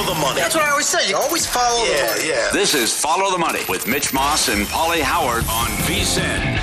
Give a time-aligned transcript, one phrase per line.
[0.00, 0.40] Follow the money.
[0.40, 1.10] That's what I always say.
[1.10, 2.28] You always follow the Yeah, money.
[2.28, 2.50] yeah.
[2.54, 6.58] This is Follow the Money with Mitch Moss and Pauly Howard on VSIN.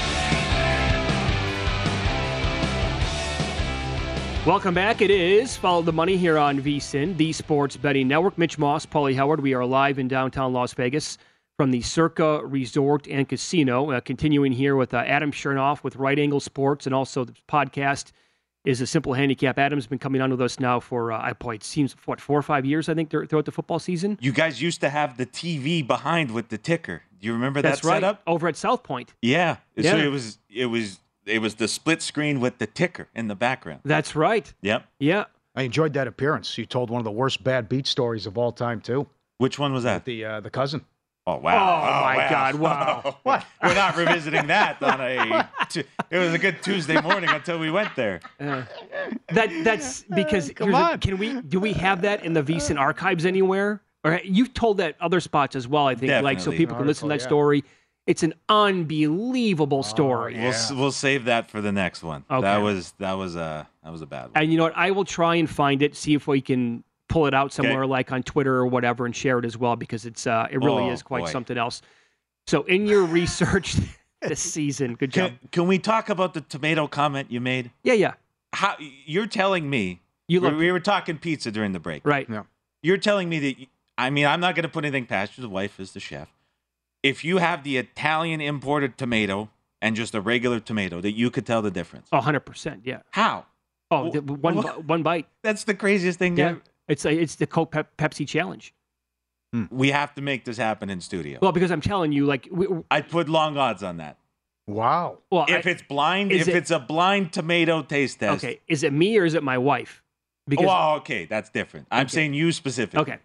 [4.44, 5.03] Welcome back.
[5.03, 8.39] It is Follow the Money here on VSIN, the Sports Betting Network.
[8.39, 9.41] Mitch Moss, Pauly Howard.
[9.41, 11.19] We are live in downtown Las Vegas
[11.57, 13.91] from the Circa Resort and Casino.
[13.91, 18.13] Uh, continuing here with uh, Adam Chernoff with Right Angle Sports, and also the podcast
[18.67, 19.57] is a Simple Handicap.
[19.57, 22.38] Adam's been coming on with us now for uh, I boy, it seems what four
[22.38, 24.17] or five years I think throughout the football season.
[24.22, 27.03] You guys used to have the TV behind with the ticker.
[27.19, 27.95] Do you remember That's that right.
[27.95, 28.22] setup?
[28.27, 29.13] Over at South Point.
[29.22, 29.57] Yeah.
[29.81, 33.35] So it was it was it was the split screen with the ticker in the
[33.35, 33.81] background.
[33.85, 34.53] That's right.
[34.61, 34.85] Yep.
[35.00, 35.25] Yeah.
[35.56, 36.57] I enjoyed that appearance.
[36.57, 39.07] You told one of the worst bad beat stories of all time too.
[39.38, 40.06] Which one was that?
[40.06, 40.85] The uh, the cousin.
[41.27, 41.81] Oh wow!
[41.81, 43.17] Oh, my God, wow.
[43.23, 43.45] what?
[43.61, 45.49] We're not revisiting that on a.
[45.67, 48.21] T- it was a good Tuesday morning until we went there.
[48.39, 48.63] Uh,
[49.33, 50.99] that that's because Come here's the- on.
[51.01, 53.81] can we do we have that in the VSIN archives anywhere?
[54.05, 56.57] Or you've told that other spots as well, I think, like so Definitely.
[56.59, 57.27] people can listen to that yeah.
[57.27, 57.63] story.
[58.05, 60.35] It's an unbelievable story.
[60.35, 60.55] yeah.
[60.69, 62.23] We'll we'll save that for the next one.
[62.31, 62.41] Okay.
[62.41, 64.31] That was that was a that was a bad one.
[64.35, 64.77] And you know what?
[64.77, 68.12] I will try and find it, see if we can pull it out somewhere, like
[68.12, 70.91] on Twitter or whatever, and share it as well because it's uh, it really Oh,
[70.91, 71.31] is quite boy.
[71.31, 71.81] something else.
[72.47, 73.75] So, in your research
[74.22, 75.31] this season, good job.
[75.31, 77.72] Can, can we talk about the tomato comment you made?
[77.84, 78.13] Yeah, yeah.
[78.53, 80.01] How you're telling me?
[80.28, 82.06] You we, look we were talking pizza during the break.
[82.06, 82.28] right.
[82.29, 82.44] Yeah.
[82.84, 83.59] You're telling me that.
[83.59, 83.68] you-
[84.00, 85.41] I mean, I'm not going to put anything past you.
[85.41, 86.31] The wife is the chef.
[87.01, 89.50] If you have the Italian imported tomato
[89.81, 92.07] and just a regular tomato, that you could tell the difference.
[92.12, 92.81] Oh, 100%.
[92.84, 93.00] Yeah.
[93.09, 93.45] How?
[93.89, 95.28] Oh, Wh- the- one, wh- bi- one bite.
[95.41, 96.38] That's the craziest thing.
[96.38, 96.50] Yeah.
[96.50, 96.62] ever.
[96.88, 98.74] It's a, it's the Coke Pep- Pepsi challenge.
[99.72, 101.40] We have to make this happen in studio.
[101.42, 104.18] Well, because I'm telling you, like, we, I'd put long odds on that.
[104.68, 105.20] Wow.
[105.31, 108.44] well, If I- it's blind, if it- it's a blind tomato taste test.
[108.44, 110.03] okay, is it me or is it my wife?
[110.48, 111.88] Because well, okay, that's different.
[111.92, 112.09] I'm Okay.
[112.16, 113.02] saying you specifically.
[113.02, 113.18] okay,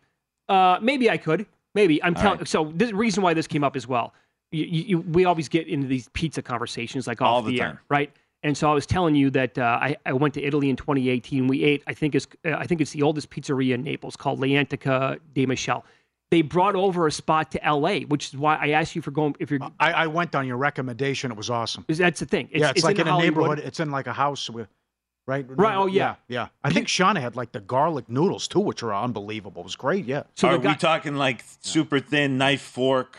[0.49, 1.47] uh, maybe I could.
[1.75, 2.39] Maybe I'm telling.
[2.39, 2.49] right.
[2.49, 4.13] So the reason why this came up as well.
[4.53, 7.59] You, you, you, we always get into these pizza conversations like off All the the,
[7.59, 7.69] time.
[7.71, 8.13] air, right?
[8.43, 11.47] And so I was telling you that uh, I, I went to Italy in 2018.
[11.47, 11.83] We ate.
[11.87, 15.47] I think it's uh, I think it's the oldest pizzeria in Naples called L'Antica da
[15.47, 15.85] Michele.
[16.31, 19.37] They brought over a spot to LA, which is why I asked you for going.
[19.39, 21.31] If you're, I, I went on your recommendation.
[21.31, 21.85] It was awesome.
[21.87, 22.49] that's the thing.
[22.53, 23.35] yeah, it's, like in, a Hollywood.
[23.37, 23.59] neighborhood.
[23.61, 24.69] It's in like a house with,
[25.27, 25.45] right?
[25.47, 26.15] Right, oh, yeah.
[26.29, 26.49] yeah.
[26.65, 29.61] I think Shauna had like the garlic noodles too, which are unbelievable.
[29.61, 30.07] It was great.
[30.07, 30.23] Yeah.
[30.35, 33.19] So Are guy, we talking like super thin knife fork,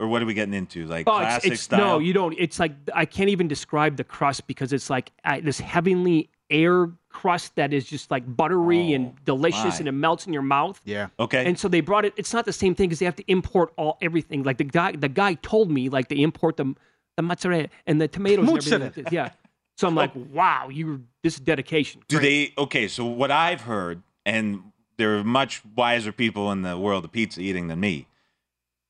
[0.00, 0.86] or what are we getting into?
[0.86, 1.78] Like Oh, it's, classic it's style?
[1.80, 2.34] no, you don't.
[2.38, 6.90] It's like I can't even describe the crust because it's like uh, this heavenly air
[7.08, 9.76] crust that is just like buttery and delicious, my.
[9.78, 10.80] and it melts in your mouth.
[10.84, 11.08] Yeah.
[11.18, 11.46] okay.
[11.46, 12.12] And so they brought it.
[12.16, 14.42] It's not the same thing because they have to import all everything.
[14.42, 16.74] Like the guy, the guy told me like they import the
[17.16, 18.54] the mozzarella and the tomatoes and everything.
[18.80, 18.84] Mozzarella.
[18.84, 19.12] like this.
[19.12, 19.30] Yeah.
[19.76, 22.02] So I'm like, wow, you this is dedication.
[22.08, 22.56] Do Great.
[22.56, 22.62] they?
[22.62, 24.62] Okay, so what I've heard, and
[24.96, 28.06] there are much wiser people in the world of pizza eating than me.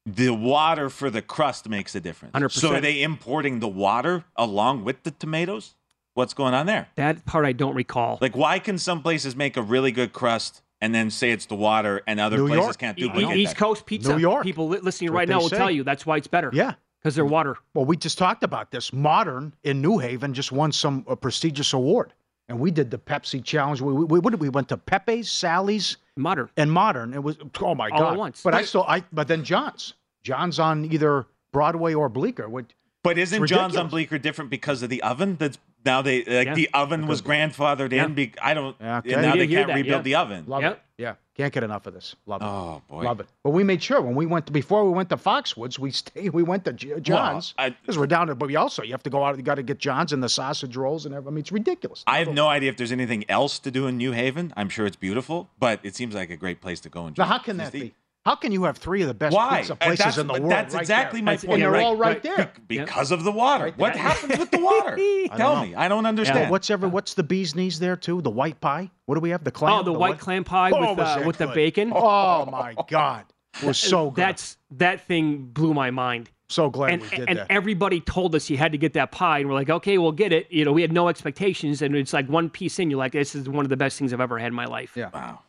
[0.05, 2.35] The water for the crust makes a difference.
[2.35, 2.51] 100%.
[2.51, 5.75] So are they importing the water along with the tomatoes?
[6.15, 6.89] What's going on there?
[6.97, 8.19] That part I don't recall.
[8.21, 11.55] Like, why can some places make a really good crust and then say it's the
[11.55, 12.79] water, and other New places York.
[12.79, 13.59] can't duplicate East that?
[13.59, 14.13] Coast pizza.
[14.13, 14.43] New York.
[14.43, 15.57] People listening That's right now will say.
[15.57, 16.51] tell you that's why it's better.
[16.53, 16.75] Yeah.
[17.01, 17.57] Because they're water.
[17.73, 18.93] Well, we just talked about this.
[18.93, 22.13] Modern in New Haven just won some uh, prestigious award,
[22.53, 23.81] and we did the Pepsi challenge.
[23.81, 26.51] We, we, what did we went to Pepe's, Sally's, Modern.
[26.59, 27.15] and Modern.
[27.15, 27.97] It was oh my god!
[27.97, 28.13] All god!
[28.13, 28.43] at once.
[28.43, 28.67] But I Right.
[28.67, 29.95] still I but then John's.
[30.23, 32.49] John's on either Broadway or Bleecker.
[32.51, 32.67] What
[33.03, 33.91] But isn't John's on ridiculous.
[33.91, 35.37] Bleecker different because of the oven?
[35.39, 36.55] That's now they like Yeah.
[36.55, 38.05] the oven was grandfathered Yeah.
[38.05, 38.15] in.
[38.15, 38.77] Be, I don't.
[38.81, 39.13] Yeah, okay.
[39.15, 40.03] and now they can't that, rebuild yeah.
[40.03, 40.45] the oven.
[40.47, 40.73] love Yep.
[40.73, 40.83] it?
[40.99, 42.15] Yeah, can't get enough of this.
[42.27, 42.45] Love it.
[42.45, 43.27] Oh boy, Love it.
[43.43, 46.31] But we made sure when we went to, before we went to Foxwoods, we stayed.
[46.31, 48.37] We went to J- John's I- because we're down there.
[48.37, 49.37] But we also you have to go out.
[49.37, 51.33] You got to get John's and the sausage rolls and everything.
[51.33, 52.05] I mean, it's ridiculous.
[52.07, 54.53] I have no idea if there's anything else to do in New Haven.
[54.57, 57.25] I'm sure it's beautiful, but it seems like a great place to go and Now,
[57.25, 57.95] how can that be?
[58.25, 59.59] How can you have three of the best Why?
[59.59, 60.53] pizza places that's- in the but world?
[60.53, 61.25] that's right exactly there?
[61.25, 61.55] my That's- point.
[61.55, 62.23] And they're Right, all right, right.
[62.23, 62.53] there.
[62.69, 63.65] because of the water.
[63.65, 64.97] Right what happens with the water?
[65.37, 65.63] Tell know.
[65.63, 65.75] me.
[65.75, 66.51] I don't Well, understand.
[66.51, 66.89] what's ever?
[66.89, 68.21] What's the bee's knees there too?
[68.23, 68.91] The white pie.
[69.07, 69.43] What do we have?
[69.43, 69.73] The clam.
[69.73, 69.81] Pie?
[69.81, 70.19] Oh, the, white what?
[70.21, 71.93] clam pie Oh, with uh, with the bacon.
[71.95, 73.25] Oh my god,
[73.61, 74.23] it was so good.
[74.23, 76.31] That's that thing blew my mind.
[76.49, 77.47] so glad And we did and that.
[77.51, 80.33] everybody told us you had to get that pie, and we're like, okay, we'll get
[80.33, 80.47] it.
[80.53, 82.89] You know, we had no expectations, and it's like one piece in.
[82.91, 84.93] You're like, this is one of the best things I've ever had in my life.
[84.97, 85.09] Yeah.
[85.13, 85.41] Wow.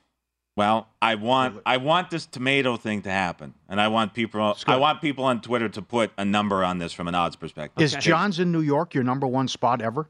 [0.56, 4.76] Well, I want I want this tomato thing to happen, and I want people I
[4.78, 7.84] want people on Twitter to put a number on this from an odds perspective.
[7.84, 10.08] Is John's in New York your number one spot ever?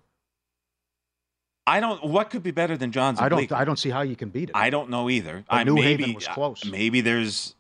[1.65, 2.03] I don't.
[2.03, 3.21] What could be better than John's?
[3.21, 3.39] I don't.
[3.39, 3.55] Bleecker?
[3.55, 4.55] I don't see how you can beat it.
[4.55, 5.45] I don't know either.
[5.49, 6.65] But I, New maybe, Haven was close.
[6.65, 7.55] Maybe there's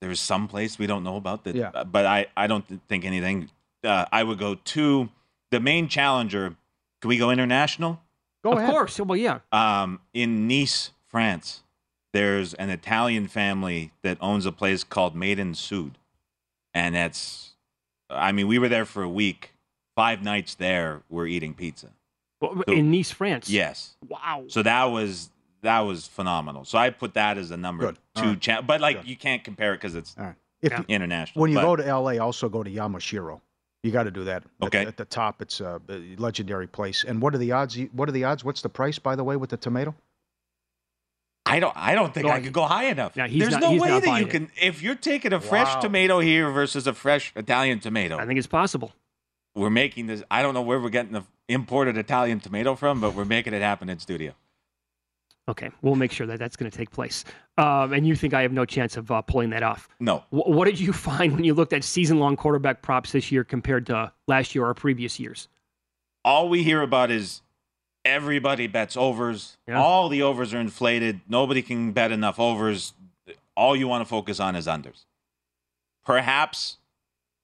[0.00, 1.54] there's some place we don't know about that.
[1.54, 1.70] Yeah.
[1.74, 3.50] uh, But I I don't think anything.
[3.84, 5.10] Uh, I would go to
[5.50, 6.56] the main challenger.
[7.02, 8.00] Can we go international?
[8.42, 8.70] Go of ahead.
[8.70, 8.98] Of course.
[9.00, 9.40] Well, yeah.
[9.50, 11.62] Um, in Nice, France,
[12.12, 15.98] there's an Italian family that owns a place called Maiden Sud,
[16.74, 17.50] and that's.
[18.10, 19.54] I mean, we were there for a week.
[19.96, 21.88] Five nights there, we're eating pizza.
[22.40, 23.48] Well, So- In Nice, France.
[23.48, 23.94] Yes.
[24.06, 24.44] Wow.
[24.48, 25.30] So that was
[25.62, 26.64] that was phenomenal.
[26.64, 27.98] So I put that as a number Good.
[28.16, 28.22] Two.
[28.30, 28.40] right.
[28.40, 29.08] Cha- but like Good.
[29.08, 30.34] you can't compare it because it's All right.
[30.60, 30.82] If Yeah.
[30.88, 31.40] international.
[31.42, 33.40] when you but go to L.A., also go to Yamashiro.
[33.82, 34.44] You got to do that.
[34.60, 34.86] At- Okay.
[34.86, 37.04] At, the top, it's a a legendary place.
[37.04, 37.76] And what are the odds?
[37.92, 38.44] What are the odds?
[38.44, 39.94] What's the price, by the way, with the tomato?
[41.44, 41.76] I don't.
[41.76, 43.16] I don't think No, I could go high enough.
[43.16, 44.30] Yeah, he's There's not- no way that you buying it.
[44.30, 44.50] can.
[44.60, 45.80] If you're taking a fresh Wow.
[45.80, 48.92] tomato here versus a fresh Italian tomato, I think it's possible.
[49.54, 50.22] we're making this.
[50.30, 53.60] I don't know where we're getting the imported Italian tomato from, but we're making it
[53.62, 54.34] happen in studio.
[55.48, 57.24] Okay, we'll make sure that that's going to take place.
[57.58, 59.88] Um, and you think I have no chance of uh, pulling that off?
[59.98, 63.42] No, Wh- what did you find when you looked at season-long quarterback props this year
[63.42, 65.48] compared to last year or previous years?
[66.24, 67.42] all we hear about is
[68.04, 69.56] everybody bets overs.
[69.66, 69.80] Yeah.
[69.80, 71.20] All the overs are inflated.
[71.28, 72.92] Nobody can bet enough overs.
[73.56, 75.04] All you want to focus on is unders.
[76.04, 76.78] Perhaps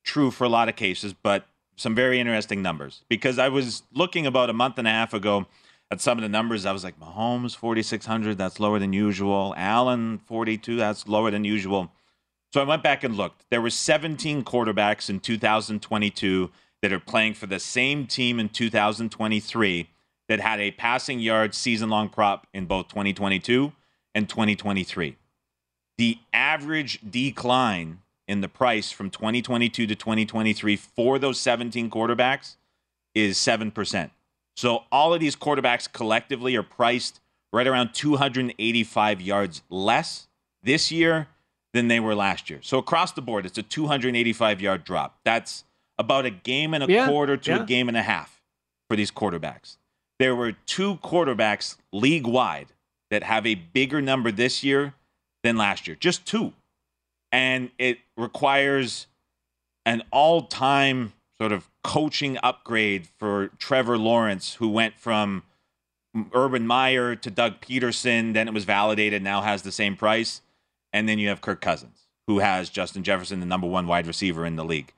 [0.05, 1.47] true for a lot of cases, but
[1.77, 3.03] some very interesting numbers.
[3.09, 5.47] Because I was looking about a month and a half ago
[5.91, 6.67] at some of the numbers.
[6.67, 9.55] I was like, Mahomes, 4,600, that's lower than usual.
[9.57, 11.93] Allen, 42, that's lower than usual.
[12.53, 13.45] So I went back and looked.
[13.51, 16.51] There were 17 quarterbacks in 2022
[16.81, 19.89] that are playing for the same team in 2023
[20.29, 23.73] that had a passing yard season long prop in both 2022
[24.15, 25.17] and 2023.
[25.97, 32.57] The average decline in the price from 2022 to 2023 for those 17 quarterbacks
[33.15, 34.11] is 7%.
[34.57, 37.21] So all of these quarterbacks collectively are priced
[37.53, 40.29] right around 285 yards less
[40.63, 41.29] this year
[41.73, 42.61] than they were last year.
[42.63, 45.19] So across the board, it's a 285 yard drop.
[45.25, 45.65] That's
[45.99, 47.63] about a game and a Yeah, quarter to yeah.
[47.63, 48.43] a game and a half
[48.89, 49.78] for these quarterbacks.
[50.19, 52.69] There were two quarterbacks league wide
[53.11, 54.95] that have a bigger number this year
[55.43, 55.97] than last year.
[55.99, 56.53] Just two.
[57.31, 59.07] And it requires
[59.87, 65.45] an all time sort of coaching upgrade for Trevor Lawrence, who went from
[66.33, 68.35] Urban Meyer to Doug Pederson.
[68.35, 70.43] Then it was validated, now has the same price.
[70.93, 74.45] And then you have Kirk Cousins, who has Justin Jefferson, the number one wide receiver
[74.45, 74.93] in the league.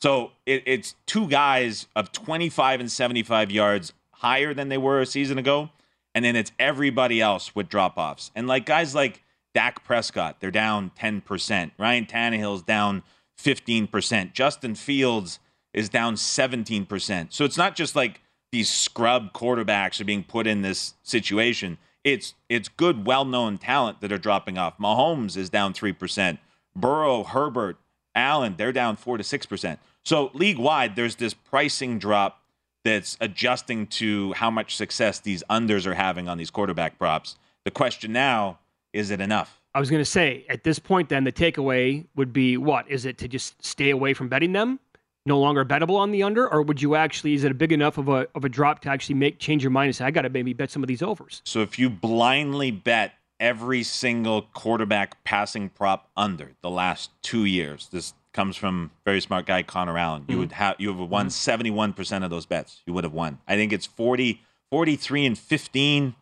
[0.00, 3.92] So it, it's two guys of 25 and 75 yards
[4.22, 5.70] higher than they were a season ago.
[6.14, 8.30] And then it's everybody else with drop offs.
[8.34, 9.22] And like guys like
[9.54, 11.72] Dak Prescott, they're down 10%.
[11.78, 13.02] Ryan Tannehill's down
[13.42, 14.32] 15%.
[14.32, 15.38] Justin Fields
[15.74, 17.32] is down 17%.
[17.32, 18.20] So it's not just like
[18.52, 21.78] these scrub quarterbacks are being put in this situation.
[22.04, 24.76] It's it's good, well-known talent that are dropping off.
[24.78, 26.38] Mahomes is down 3%.
[26.76, 27.78] Burrow, Herbert,
[28.14, 29.78] Allen, they're down 4 to 6%.
[30.04, 32.41] So league wide, there's this pricing drop
[32.84, 37.36] that's adjusting to how much success these unders are having on these quarterback props.
[37.64, 38.58] The question now
[38.92, 39.60] is it enough?
[39.74, 42.90] I was going to say, at this point, then the takeaway would be what?
[42.90, 44.78] Is it to just stay away from betting them?
[45.24, 47.34] No longer bettable on the under, or would you actually?
[47.34, 49.70] Is it a big enough of a of a drop to actually make change your
[49.70, 51.40] mind and say, I got to maybe bet some of these overs?
[51.44, 57.88] So if you blindly bet every single quarterback passing prop under the last two years,
[57.92, 60.24] this comes from very smart guy Connor Allen.
[60.28, 60.38] You Mhm.
[60.38, 62.82] would have you have won 71% of those bets.
[62.86, 63.38] You would have won.
[63.46, 66.14] I think it's 40 43 and 15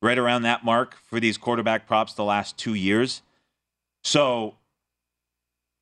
[0.00, 3.22] right around that mark for these quarterback props the last 2 years.
[4.02, 4.56] So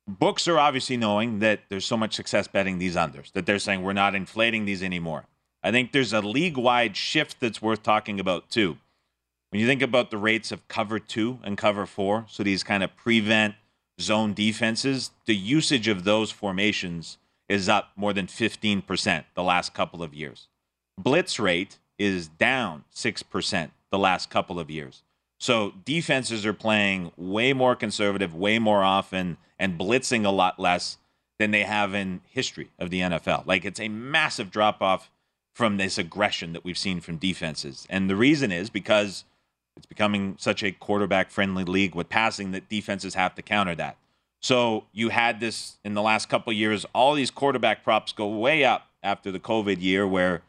[0.07, 3.81] books are obviously knowing that there's so much success betting these unders that they're saying
[3.81, 5.25] we're not inflating these anymore.
[5.63, 8.77] I think there's a league-wide shift that's worth talking about too.
[9.49, 12.83] When you think about the rates of cover 2 and cover 4, so these kind
[12.83, 13.55] of prevent
[14.01, 17.17] zone defenses, the usage of those formations
[17.47, 20.47] is up more than 15% the last couple of years.
[20.97, 25.03] Blitz rate is down 6% the last couple of years.
[25.39, 30.97] So defenses are playing way more conservative, way more often, and blitzing a lot less
[31.39, 33.45] than they have in history of the NFL.
[33.47, 35.09] Like it's a massive drop off
[35.53, 37.85] from this aggression that we've seen from defenses.
[37.89, 39.25] And the reason is because
[39.77, 43.97] it's becoming such a quarterback friendly league with passing that defenses have to counter that.
[44.41, 48.27] So you had this in the last couple of years, all these quarterback props go
[48.27, 50.41] way up after the COVID year where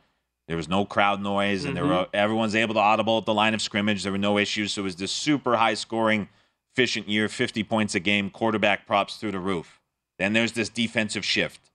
[0.48, 1.92] there was no crowd noise and there mm-hmm.
[1.92, 4.02] were, everyone's able to audible at the line of scrimmage.
[4.02, 4.72] There were no issues.
[4.72, 6.28] So it was this super high scoring,
[6.74, 9.80] efficient year, 50 points a game, quarterback props through the roof.
[10.18, 11.70] Then there's this defensive shift.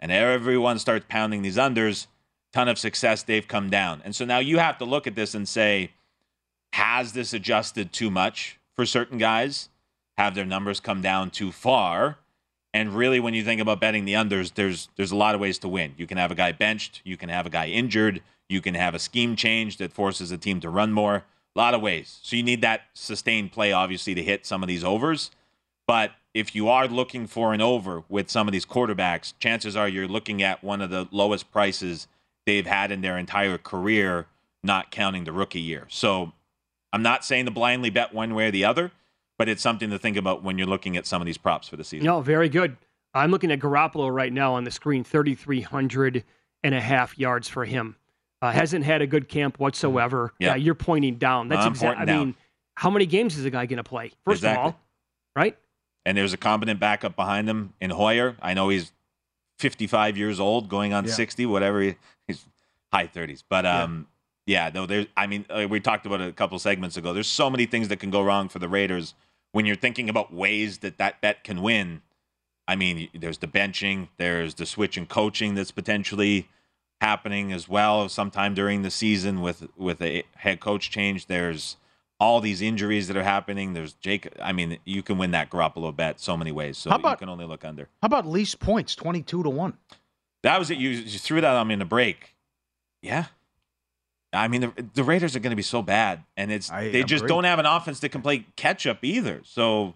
[0.00, 2.06] And everyone starts pounding these unders.
[2.52, 4.00] Ton of success, they've come down.
[4.04, 5.90] And so now you have to look at this and say,
[6.72, 9.68] has this adjusted too much for certain guys?
[10.16, 12.18] Have their numbers come down too far?
[12.74, 15.58] And really, when you think about betting the unders, there's there's a lot of ways
[15.60, 15.94] to win.
[15.96, 18.94] You can have a guy benched, you can have a guy injured, you can have
[18.94, 21.24] a scheme change that forces a team to run more.
[21.56, 22.20] A lot of ways.
[22.22, 25.30] So you need that sustained play, obviously, to hit some of these overs.
[25.86, 29.88] But if you are looking for an over with some of these quarterbacks, chances are
[29.88, 32.06] you're looking at one of the lowest prices
[32.46, 34.26] they've had in their entire career,
[34.62, 35.86] not counting the rookie year.
[35.88, 36.32] So
[36.92, 38.90] I'm not saying to blindly bet one way or the other,
[39.38, 41.76] but it's something to think about when you're looking at some of these props for
[41.76, 42.06] the season.
[42.06, 42.76] No, very good.
[43.14, 46.24] I'm looking at Garoppolo right now on the screen, 3,300
[46.62, 47.96] and a half yards for him.
[48.40, 50.32] Uh, hasn't had a good camp whatsoever.
[50.38, 50.52] Yeah.
[50.52, 51.48] Uh, you're pointing down.
[51.48, 51.88] That's I'm exactly.
[51.88, 52.26] I pointing down.
[52.26, 52.34] mean,
[52.74, 54.12] how many games is the guy going to play?
[54.24, 54.60] First Exactly.
[54.68, 54.80] of all,
[55.34, 55.56] right?
[56.06, 58.36] And there's a competent backup behind him in Hoyer.
[58.40, 58.92] I know he's
[59.58, 61.12] 55 years old, going on Yeah.
[61.12, 61.80] 60, whatever.
[61.82, 61.96] He,
[62.28, 62.46] he's
[62.92, 63.42] high 30s.
[63.48, 64.17] But um, yeah,
[64.72, 65.06] no, there's.
[65.14, 67.12] I mean, uh, we talked about it a couple segments ago.
[67.12, 69.12] There's so many things that can go wrong for the Raiders
[69.52, 72.00] when you're thinking about ways that that bet can win.
[72.66, 76.48] I mean, there's the benching, there's the switch in coaching that's potentially
[77.00, 81.26] happening as well sometime during the season with with a head coach change.
[81.26, 81.76] There's
[82.18, 83.74] all these injuries that are happening.
[83.74, 84.28] There's Jake.
[84.42, 86.78] I mean, you can win that Garoppolo bet so many ways.
[86.78, 87.88] So How you can only look under.
[88.00, 89.76] How about least points, 22 to 1?
[90.42, 90.78] That was it.
[90.78, 92.34] You, you threw that on me in the break.
[93.02, 93.26] Yeah.
[94.32, 97.02] I mean, the, the Raiders are going to be so bad, and it's I they
[97.02, 97.28] just agree.
[97.34, 99.40] don't have an offense that can play catch up either.
[99.44, 99.94] So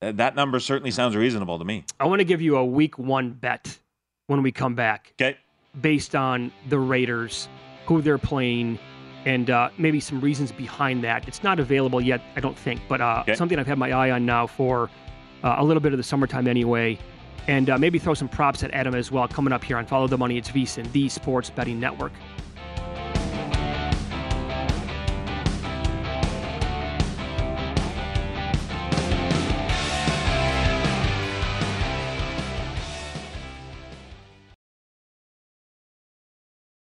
[0.00, 1.84] uh, that number certainly sounds reasonable to me.
[1.98, 3.76] I want to give you a week one bet
[4.28, 5.36] when we come back Okay.
[5.80, 7.48] based on the Raiders,
[7.86, 8.78] who they're playing,
[9.24, 11.26] and uh, maybe some reasons behind that.
[11.26, 13.34] It's not available yet, I don't think, but uh, Okay.
[13.34, 14.88] something I've had my eye on now for
[15.42, 16.98] uh, a little bit of the summertime anyway.
[17.48, 20.06] And uh, maybe throw some props at Adam as well coming up here on Follow
[20.06, 20.36] the Money.
[20.38, 22.12] It's VSIN, the Sports Betting Network.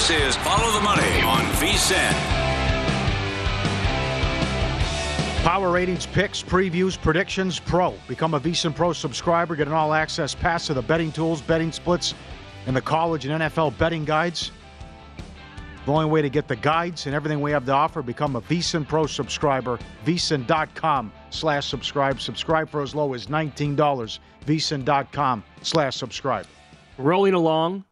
[0.00, 2.12] This is Follow the Money on VSIN.
[5.42, 7.92] Power ratings, picks, previews, predictions, pro.
[8.08, 9.54] Become a VSiN Pro subscriber.
[9.56, 12.14] Get an all access pass to the betting tools, betting splits,
[12.66, 14.52] and the college and NFL betting guides.
[15.84, 18.40] The only way to get the guides and everything we have to offer, become a
[18.40, 19.78] VSiN Pro subscriber.
[20.06, 22.22] VSiN.com slash subscribe.
[22.22, 24.18] Subscribe for as low as $19.
[24.46, 26.46] VSiN.com slash subscribe.
[26.96, 27.84] Rolling along.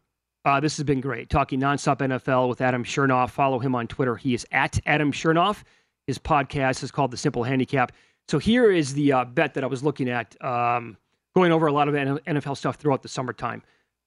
[0.49, 1.29] Uh, this has been great.
[1.29, 3.29] Talking nonstop NFL with Adam Chernoff.
[3.29, 4.15] Follow him on Twitter.
[4.15, 5.61] He is at Adam Chernoff.
[6.07, 7.91] His podcast is called The Simple Handicap.
[8.27, 10.97] So here is the uh, bet that I was looking at, um,
[11.35, 13.61] going over a lot of NFL stuff throughout the summertime.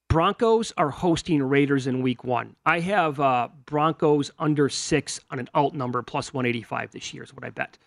[0.09, 2.57] Broncos are hosting Raiders in week one.
[2.67, 7.33] I have uh, Broncos under six on an alt number plus 185 this year, is
[7.33, 7.79] what I bet.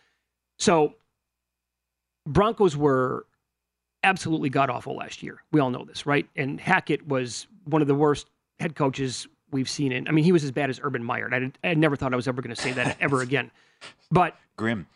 [0.60, 0.96] So
[2.26, 3.26] Broncos were
[4.04, 5.44] absolutely god awful last year.
[5.52, 6.26] We all know this, right?
[6.38, 8.28] And Hackett was one of the worst
[8.60, 10.08] head coaches we've seen in.
[10.08, 11.30] I mean, he was as bad as Urban Meyer.
[11.32, 13.52] I, I never thought I was ever going to say that ever again.
[14.12, 14.88] But Grim.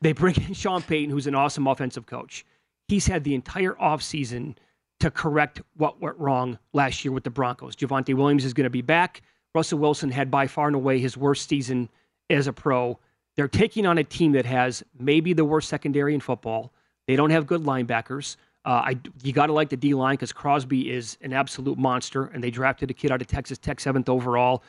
[0.00, 2.44] they bring in Sean Payton, who's an awesome offensive coach.
[2.88, 4.56] He's had the entire offseason
[5.00, 7.74] to correct what went wrong last year with the Broncos.
[7.74, 9.22] Javonte Williams is going to be back.
[9.54, 11.88] Russell Wilson had by far and away his worst season
[12.30, 12.98] as a pro.
[13.36, 16.72] They're taking on a team that has maybe the worst secondary in football.
[17.06, 18.36] They don't have good linebackers.
[18.64, 22.26] Uh, I, you got to like the D line because Crosby is an absolute monster,
[22.26, 24.62] and they drafted a kid out of Texas Tech, seventh overall.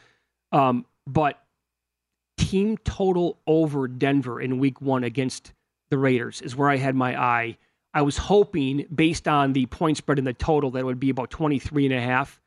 [0.51, 1.43] Um, but
[2.37, 5.53] team total over Denver in week one against
[5.89, 7.57] the Raiders is where I had my eye.
[7.93, 11.11] I was hoping, based on the point spread and the total, that it would be
[11.11, 12.41] about 23 and a half.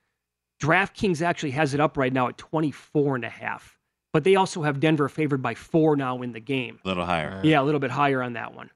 [0.60, 3.78] DraftKings actually has it up right now at 24 and a half.
[4.12, 6.80] But they also have Denver favored by four now in the game.
[6.84, 7.40] A little higher.
[7.44, 8.70] Yeah, a little bit higher on that one.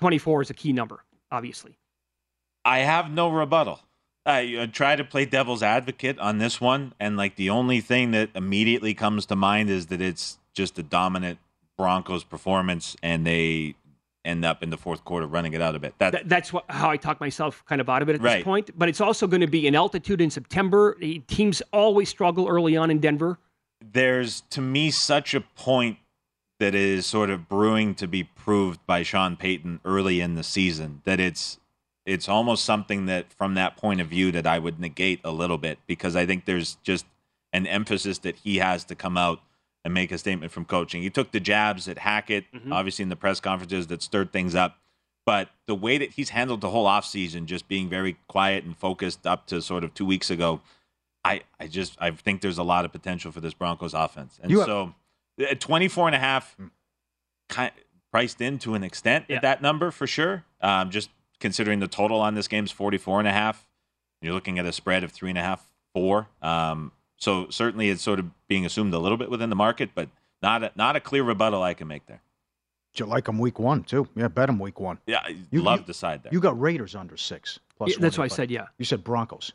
[0.00, 1.76] 24 is a key number, obviously.
[2.64, 3.80] I have no rebuttal.
[4.24, 8.12] I uh, try to play devil's advocate on this one, and like the only thing
[8.12, 11.40] that immediately comes to mind is that it's just a dominant
[11.76, 13.74] Broncos performance, and they
[14.24, 15.94] end up in the fourth quarter running it out a bit.
[15.98, 18.36] That, Th- that's what, how I talk myself kind of out of it at Right.
[18.36, 18.70] this point.
[18.78, 20.96] But it's also going to be in altitude in September.
[21.26, 23.38] Teams always struggle early on in Denver.
[23.84, 25.96] there's to me such a point
[26.62, 31.02] that is sort of brewing to be proved by Sean Payton early in the season
[31.02, 31.58] that it's
[32.06, 35.58] it's almost something that from that point of view that I would negate a little
[35.58, 37.04] bit because I think there's just
[37.52, 39.40] an emphasis that he has to come out
[39.84, 41.02] and make a statement from coaching.
[41.02, 42.72] He took the jabs at Hackett, mm-hmm.
[42.72, 44.78] obviously in the press conferences that stirred things up.
[45.26, 49.26] But the way that he's handled the whole offseason, just being very quiet and focused
[49.26, 50.60] up to sort of two weeks ago,
[51.24, 54.38] I, I just I think there's a lot of potential for this Broncos offense.
[54.40, 54.94] And You so
[55.38, 56.56] at 24 and a half
[57.48, 57.72] kind
[58.10, 59.36] priced in to an extent Yeah.
[59.36, 60.44] at that number for sure.
[60.60, 63.66] Um, just considering the total on this game is 44 and a half.
[64.20, 66.28] You're looking at a spread of three and a half, four.
[66.42, 70.08] Um, so certainly it's sort of being assumed a little bit within the market, but
[70.42, 72.20] not a, not a clear rebuttal I can make there.
[72.94, 74.06] You like them week one, too.
[74.14, 74.98] Yeah, bet them week one.
[75.06, 76.32] Yeah, I You- love you- the side there.
[76.32, 77.58] You got Raiders under six.
[77.78, 78.66] Plus Yeah, that's what I said, yeah.
[78.76, 79.52] You said Broncos.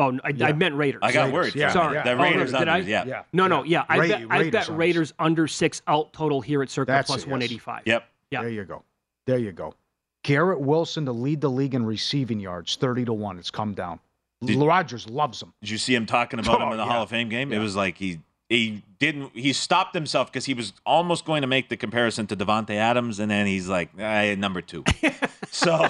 [0.00, 0.46] Oh, I, Yeah.
[0.46, 1.00] I meant Raiders.
[1.02, 1.54] I got Raiders, worried.
[1.54, 1.94] yeah, Sorry.
[1.96, 2.02] yeah.
[2.04, 2.78] The Oh, Raiders did under, I?
[2.78, 3.04] yeah.
[3.04, 3.22] Yeah.
[3.32, 3.84] No, no, yeah.
[3.88, 6.90] I Ra- bet, I Raiders bet under Raiders under six out total here at Circa
[6.92, 7.30] That's plus it, yes.
[7.30, 7.82] 185.
[7.86, 8.08] Yep.
[8.30, 8.40] Yeah.
[8.42, 8.82] There you go.
[9.26, 9.74] There you go.
[10.22, 13.38] Garrett Wilson to lead the league in receiving yards, 30 to 1.
[13.38, 14.00] It's come down.
[14.44, 15.52] Did- Rodgers loves him.
[15.60, 16.90] Did you see him talking about him Oh, in the yeah.
[16.92, 17.52] Hall of Fame game?
[17.52, 21.46] It was like he he didn't he stopped himself because he was almost going to
[21.46, 24.82] make the comparison to Davante Adams, and then he's like eh, number two.
[25.50, 25.86] so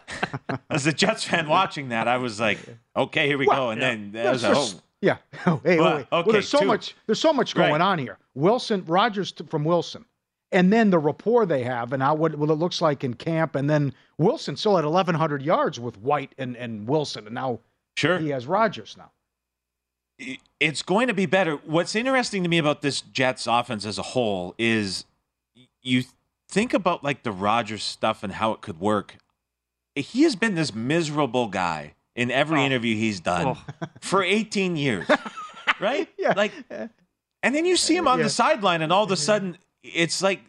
[0.70, 2.58] as a Jets fan watching that, I was like,
[2.96, 5.18] okay, here we go, and then that was a, yeah.
[5.46, 6.66] Oh, hey, Well, wait, well, there's so two.
[6.66, 6.94] much.
[7.06, 7.80] There's so much going Right.
[7.80, 8.18] on here.
[8.34, 10.04] Wilson, Rodgers t- from Wilson,
[10.52, 13.54] and then the rapport they have, and how what, what it looks like in camp,
[13.54, 17.60] and then Wilson still at 1,100 yards with White and and Wilson, and now
[17.96, 18.18] sure.
[18.18, 19.10] he has Rodgers now.
[20.60, 21.56] it's going to be better.
[21.56, 25.04] What's interesting to me about this Jets offense as a whole is
[25.82, 26.04] you
[26.48, 29.16] think about like the Rodgers stuff and how it could work.
[29.96, 32.64] He has been this miserable guy in every oh.
[32.64, 33.86] interview he's done oh.
[34.00, 35.08] for 18 years,
[35.80, 36.08] right?
[36.18, 36.34] Yeah.
[36.36, 36.52] Like,
[37.42, 38.24] and then you see him uh, on Yeah.
[38.24, 40.40] the sideline, and all of a sudden, it's like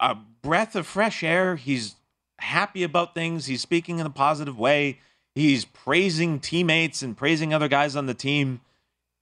[0.00, 1.56] a breath of fresh air.
[1.56, 1.96] He's
[2.38, 3.46] happy about things.
[3.46, 4.98] He's speaking in a positive way.
[5.34, 8.60] He's praising teammates and praising other guys on the team.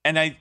[0.05, 0.39] And I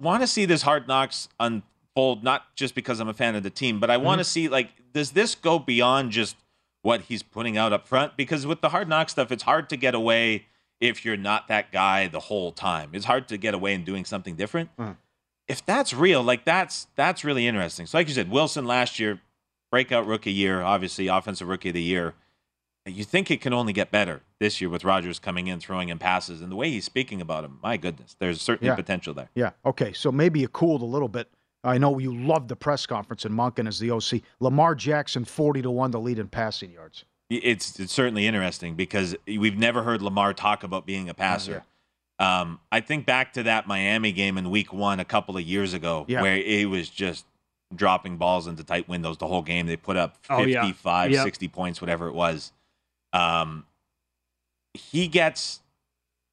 [0.00, 3.50] want to see this hard knocks unfold, not just because I'm a fan of the
[3.50, 4.30] team, but I want to mm-hmm.
[4.30, 6.36] see like, does this go beyond just
[6.82, 8.16] what he's putting out up front?
[8.16, 10.46] Because with the hard knock stuff, it's hard to get away
[10.80, 12.90] if you're not that guy the whole time.
[12.92, 14.70] It's hard to get away and doing something different.
[14.78, 14.92] Hmm.
[15.48, 17.86] If that's real, like that's that's really interesting.
[17.86, 19.20] So, like you said, Wilson last year,
[19.70, 22.14] breakout rookie year, obviously offensive rookie of the year.
[22.86, 25.98] You think it can only get better this year with Rodgers coming in, throwing him
[25.98, 27.58] passes, and the way he's speaking about him.
[27.62, 28.76] My goodness, there's certainly Yeah.
[28.76, 29.28] potential there.
[29.34, 29.50] Yeah.
[29.66, 29.92] Okay.
[29.92, 31.28] So maybe you cooled a little bit.
[31.62, 34.22] I know you love the press conference in Monken as the OC.
[34.40, 37.04] Lamar Jackson, 40 to 1 to lead in passing yards.
[37.28, 41.62] It's it's certainly interesting because we've never heard Lamar talk about being a passer.
[42.18, 45.72] Um, I think back to that Miami game in Week One a couple of years
[45.72, 46.22] ago, Yeah.
[46.22, 47.24] where he was just
[47.74, 49.66] dropping balls into tight windows the whole game.
[49.68, 50.62] They put up Oh, yeah.
[50.62, 51.22] 55, Yep.
[51.24, 52.50] 60 points, whatever it was.
[53.12, 53.64] Um,
[54.74, 55.60] he gets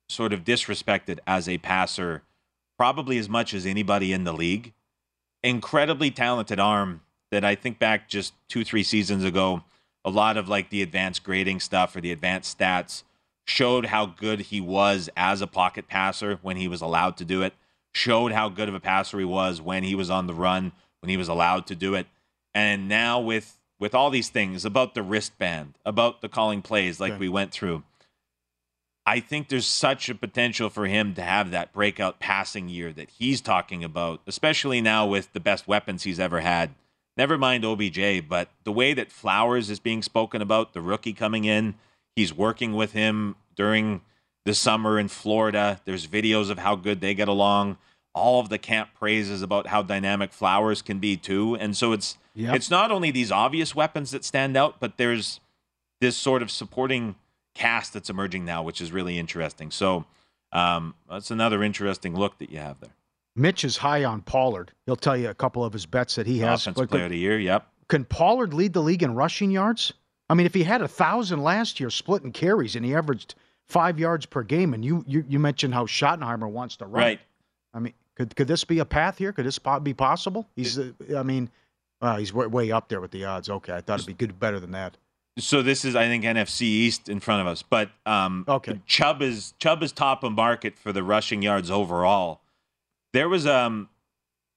[0.09, 2.23] sort of disrespected as a passer,
[2.77, 4.73] probably as much as anybody in the league.
[5.43, 9.63] Incredibly talented arm that I think back just two, three seasons ago,
[10.05, 13.03] a lot of like the advanced grading stuff or the advanced stats
[13.45, 17.41] showed how good he was as a pocket passer when he was allowed to do
[17.41, 17.53] it,
[17.93, 20.71] showed how good of a passer he was when he was on the run,
[21.01, 22.07] when he was allowed to do it.
[22.53, 27.19] And now with with all these things about the wristband, about the calling plays like
[27.19, 27.83] we went through,
[29.07, 33.09] I think there's such a potential for him to have that breakout passing year that
[33.09, 36.75] he's talking about, especially now with the best weapons he's ever had.
[37.15, 41.45] Never mind OBJ, but the way that Flowers is being spoken about, the rookie coming
[41.45, 41.75] in,
[42.17, 44.01] he's working with him during
[44.43, 45.79] the summer in Florida.
[45.85, 47.77] There's videos of how good they get along.
[48.13, 51.55] All of the camp praises about how dynamic Flowers can be too.
[51.55, 52.55] And so it's Yep.
[52.55, 55.39] it's not only these obvious weapons that stand out, but there's
[56.01, 57.15] this sort of supporting
[57.57, 59.71] cast that's emerging now, which is really interesting.
[59.71, 60.05] So
[60.51, 62.91] um, that's another interesting look that you have there.
[63.35, 64.71] Mitch is high on Pollard.
[64.85, 66.61] He'll tell you a couple of his bets that he has.
[66.61, 67.39] Offensive player of the year.
[67.39, 67.67] Yep.
[67.87, 69.93] can Pollard lead the league in rushing yards?
[70.29, 73.99] I mean, if he had a thousand last year splitting carries and he averaged five
[73.99, 77.03] yards per game, and you you, you mentioned how Schottenheimer wants to run.
[77.03, 77.19] Right.
[77.73, 79.31] I mean, could could this be a path here?
[79.31, 80.47] Could this be possible?
[80.55, 81.49] He's, uh, I mean,
[82.01, 83.49] uh, he's way, way up there with the odds.
[83.49, 84.97] Okay, I thought it'd be good, better than that.
[85.37, 87.61] So this is, I think, NFC East in front of us.
[87.63, 88.79] But um, Okay.
[88.85, 92.41] Chubb is Chubb is top of market for the rushing yards overall.
[93.13, 93.89] There was um,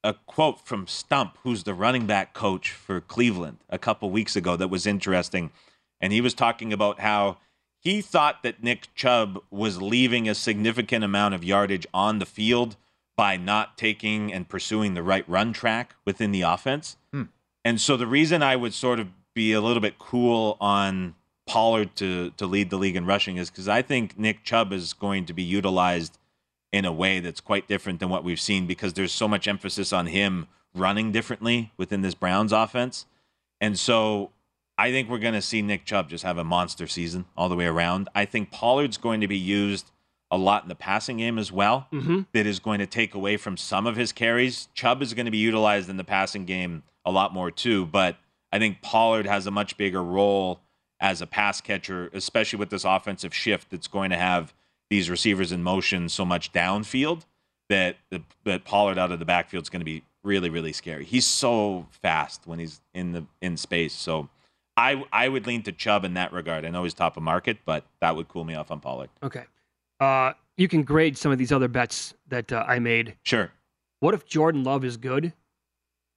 [0.03, 4.57] a quote from Stump, who's the running back coach for Cleveland, a couple weeks ago
[4.57, 5.51] that was interesting,
[6.01, 7.37] and he was talking about how
[7.79, 12.77] he thought that Nick Chubb was leaving a significant amount of yardage on the field
[13.17, 16.97] by not taking and pursuing the right run track within the offense.
[17.63, 21.15] And so the reason I would sort of be a little bit cool on
[21.47, 24.93] Pollard to to lead the league in rushing is because I think Nick Chubb is
[24.93, 26.19] going to be utilized
[26.73, 29.93] in a way that's quite different than what we've seen because there's so much emphasis
[29.93, 33.07] on him running differently within this Browns offense.
[33.61, 34.31] And so
[34.79, 37.57] I think we're going to see Nick Chubb just have a monster season all the
[37.57, 38.09] way around.
[38.15, 39.91] I think Pollard's going to be used
[40.31, 41.89] a lot in the passing game as well.
[41.93, 42.21] Mm-hmm.
[42.33, 44.69] That is going to take away from some of his carries.
[44.75, 48.17] Chubb is going to be utilized in the passing game a lot more too, but
[48.53, 50.61] I think Pollard has a much bigger role
[51.01, 54.53] as a pass catcher, especially with this offensive shift that's going to have
[54.91, 57.25] these receivers in motion so much downfield
[57.69, 57.97] that
[58.45, 61.05] that Pollard out of the backfield is going to be really really scary.
[61.05, 63.95] He's so fast when he's in the in space.
[63.95, 64.29] So
[64.77, 66.67] I I would lean to Chubb in that regard.
[66.67, 69.11] I know he's top of market, but that would cool me off on Pollard.
[69.23, 69.45] Okay.
[70.01, 73.17] Uh, you can grade some of these other bets that uh, I made.
[73.23, 73.53] Sure.
[74.01, 75.33] What if Jordan Love is good?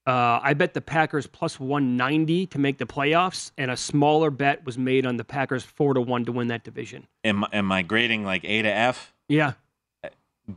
[0.05, 4.65] Uh, I bet the Packers plus 190 to make the playoffs, and a smaller bet
[4.65, 7.07] was made on the Packers four to one to win that division.
[7.23, 9.13] Am, am I grading like A to F?
[9.29, 9.53] Yeah,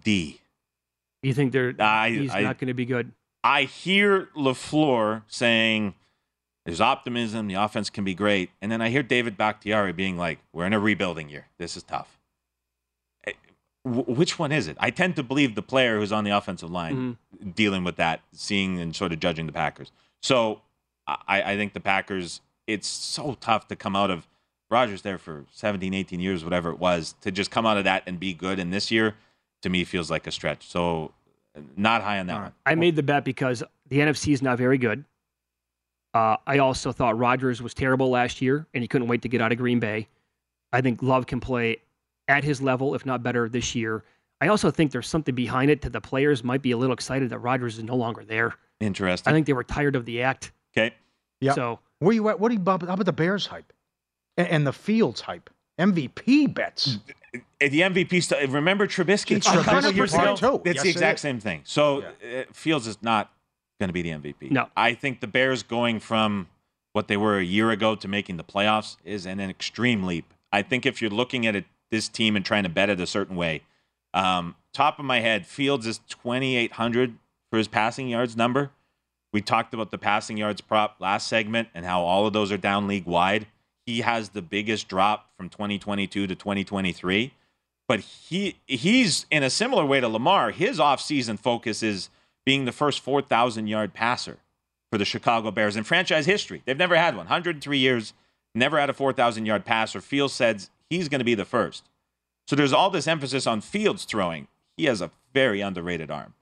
[0.03, 0.41] D.
[1.23, 3.13] you think they're I- he's I- not going to be good?
[3.45, 5.95] I hear LaFleur saying
[6.65, 8.51] there's optimism, the offense can be great.
[8.61, 11.47] And then I hear David Bakhtiari being like, we're in a rebuilding year.
[11.57, 12.16] This is tough.
[13.87, 14.77] Wh- Which one is it?
[14.81, 17.19] I tend to believe the player who's on the offensive line
[17.55, 19.93] dealing with that, seeing and sort of judging the Packers.
[20.23, 20.63] So
[21.07, 24.27] I, I think the Packers, it's so tough to come out of
[24.71, 28.03] Rodgers there for 17, 18 years, whatever it was, to just come out of that
[28.07, 28.59] and be good.
[28.59, 29.15] And this year,
[29.63, 30.67] to me, feels like a stretch.
[30.67, 31.13] So
[31.77, 32.53] not high on that one.
[32.67, 35.05] I made the bet because the NFC is not very good.
[36.15, 39.41] Uh, I also thought Rodgers was terrible last year, and he couldn't wait to get
[39.41, 40.09] out of Green Bay.
[40.73, 41.79] I think Love can play
[42.29, 44.05] at his level, if not better, this year.
[44.41, 47.31] I also think there's something behind it that the players might be a little excited
[47.31, 48.55] that Rodgers is no longer there.
[48.81, 49.31] Interesting.
[49.31, 50.53] I think they were tired of the act.
[50.77, 50.95] okay.
[51.41, 51.53] Yeah.
[51.55, 52.39] So Where you at?
[52.41, 53.73] What do you how about the Bears hype
[54.37, 55.51] and, and the Fields hype?
[55.79, 56.99] MVP bets.
[57.61, 58.41] The MVP stuff.
[58.49, 60.59] Remember Trubisky It's a couple Trubisky years part ago?
[60.59, 60.63] two.
[60.71, 61.21] It's Yes, the exact is.
[61.23, 61.61] same thing.
[61.65, 63.31] So uh, Fields is not
[63.79, 64.51] going to be the MVP.
[64.51, 64.69] No.
[64.77, 66.49] I think the Bears going from
[66.95, 70.33] what they were a year ago to making the playoffs is an, an extreme leap.
[70.51, 73.07] I think if you're looking at it, this team and trying to bet it a
[73.07, 73.63] certain way,
[74.15, 77.15] um, top of my head, Fields is 2,800
[77.51, 78.71] for his passing yards number.
[79.33, 82.57] We talked about the passing yards prop last segment and how all of those are
[82.57, 83.47] down league wide.
[83.85, 87.33] He has the biggest drop from 2022 to 2023
[87.89, 90.51] but he he's in a similar way to Lamar.
[90.51, 92.11] His offseason focus is
[92.45, 94.39] being the first 4,000 yard passer
[94.91, 96.63] for the Chicago Bears in franchise history.
[96.65, 97.27] They've never had one.
[97.27, 98.13] 103 years,
[98.55, 100.01] never had a 4,000 yard passer.
[100.01, 101.89] Fields says he's going to be the first.
[102.47, 104.49] So there's all this emphasis on Fields throwing.
[104.77, 106.35] He has a very underrated arm.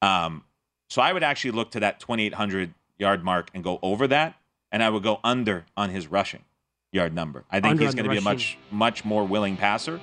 [0.00, 0.44] Um,
[0.88, 4.36] so I would actually look to that 2,800 yard mark and go over that,
[4.70, 6.44] and I would go under on his rushing
[6.92, 7.44] yard number.
[7.50, 10.00] I think Under he's going to be a much much more willing passer.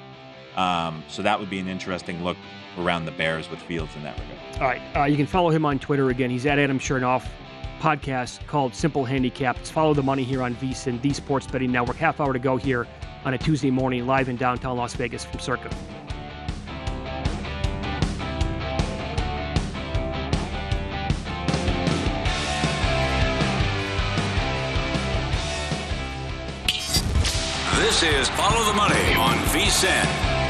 [0.55, 2.37] Um, so that would be an interesting look
[2.77, 4.61] around the Bears with Fields in that regard.
[4.61, 4.81] All right.
[4.95, 6.29] Uh, you can follow him on Twitter again.
[6.29, 7.25] He's at Adam Chernoff.
[7.81, 9.57] Podcast called Simple Handicap.
[9.57, 11.97] It's Follow the Money here on VSIN, the Sports Betting Network.
[11.97, 12.87] Half hour to go here
[13.25, 15.69] on a Tuesday morning, live in downtown Las Vegas from Circa.
[27.77, 30.40] This is Follow the Money on VSIN.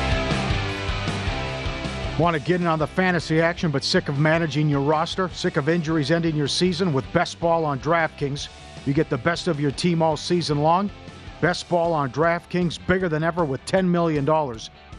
[2.21, 5.27] Want to get in on the fantasy action, but sick of managing your roster?
[5.29, 6.93] Sick of injuries ending your season?
[6.93, 8.47] With Best Ball on DraftKings,
[8.85, 10.91] you get the best of your team all season long.
[11.41, 14.29] Best Ball on DraftKings, bigger than ever with $10 million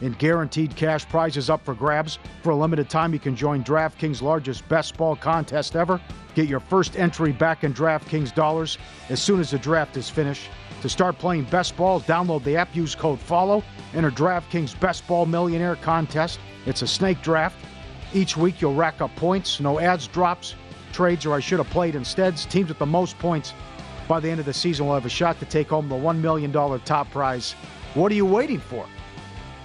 [0.01, 2.19] in guaranteed cash prizes up for grabs.
[2.41, 6.01] For a limited time, you can join DraftKings' largest Best Ball contest ever.
[6.35, 10.49] Get your first entry back in DraftKings dollars as soon as the draft is finished.
[10.83, 15.25] To start playing Best Ball, download the app, use code FOLLOW, enter DraftKings Best Ball
[15.25, 16.41] Millionaire Contest.
[16.65, 17.55] It's a snake draft.
[18.13, 20.55] Each week you'll rack up points, no ads, drops,
[20.91, 22.35] trades, or I should have played instead.
[22.35, 23.53] Teams with the most points
[24.09, 26.19] by the end of the season will have a shot to take home the $1
[26.19, 27.53] million top prize.
[27.93, 28.85] What are you waiting for?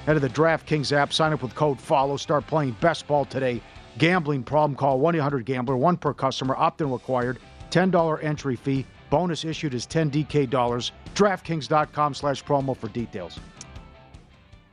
[0.06, 3.60] Head to the DraftKings app, sign up with code FOLLOW, start playing Best Ball today.
[3.98, 7.40] Gambling problem, call 1 800 Gambler, one per customer, opt in required,
[7.72, 8.86] $10 entry fee.
[9.10, 10.92] Bonus issued is 10 DK dollars.
[11.14, 13.38] DraftKings.com slash promo for details.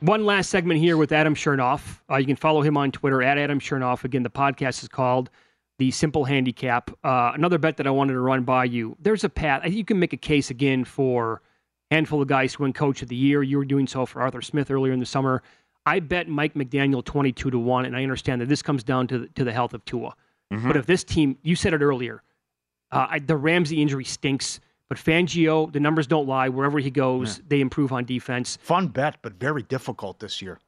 [0.00, 2.00] One last segment here with Adam Chernoff.
[2.10, 4.04] Uh, you can follow him on Twitter at Adam Chernoff.
[4.04, 5.30] Again, the podcast is called
[5.78, 6.90] The Simple Handicap.
[7.02, 8.94] Uh, another bet that I wanted to run by you.
[9.00, 9.60] There's a path.
[9.62, 11.40] I think you can make a case again for
[11.90, 13.42] handful of guys to win Coach of the Year.
[13.42, 15.42] You were doing so for Arthur Smith earlier in the summer.
[15.86, 19.20] I bet Mike McDaniel 22 to 1, and I understand that this comes down to
[19.20, 20.14] the, to the health of Tua.
[20.50, 22.22] But if this team, you said it earlier,
[22.92, 26.48] uh, I, the Ramsey injury stinks, but Fangio, the numbers don't lie.
[26.48, 28.56] Wherever he goes, they improve on defense.
[28.62, 30.58] Fun bet, but very difficult this year.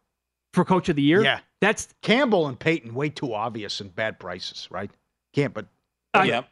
[0.55, 1.23] For Coach of the Year?
[1.23, 1.41] Yeah.
[1.61, 4.91] That's Campbell and Payton, way too obvious and bad prices, right?
[5.35, 5.67] Can't, but
[6.15, 6.43] I- yeah.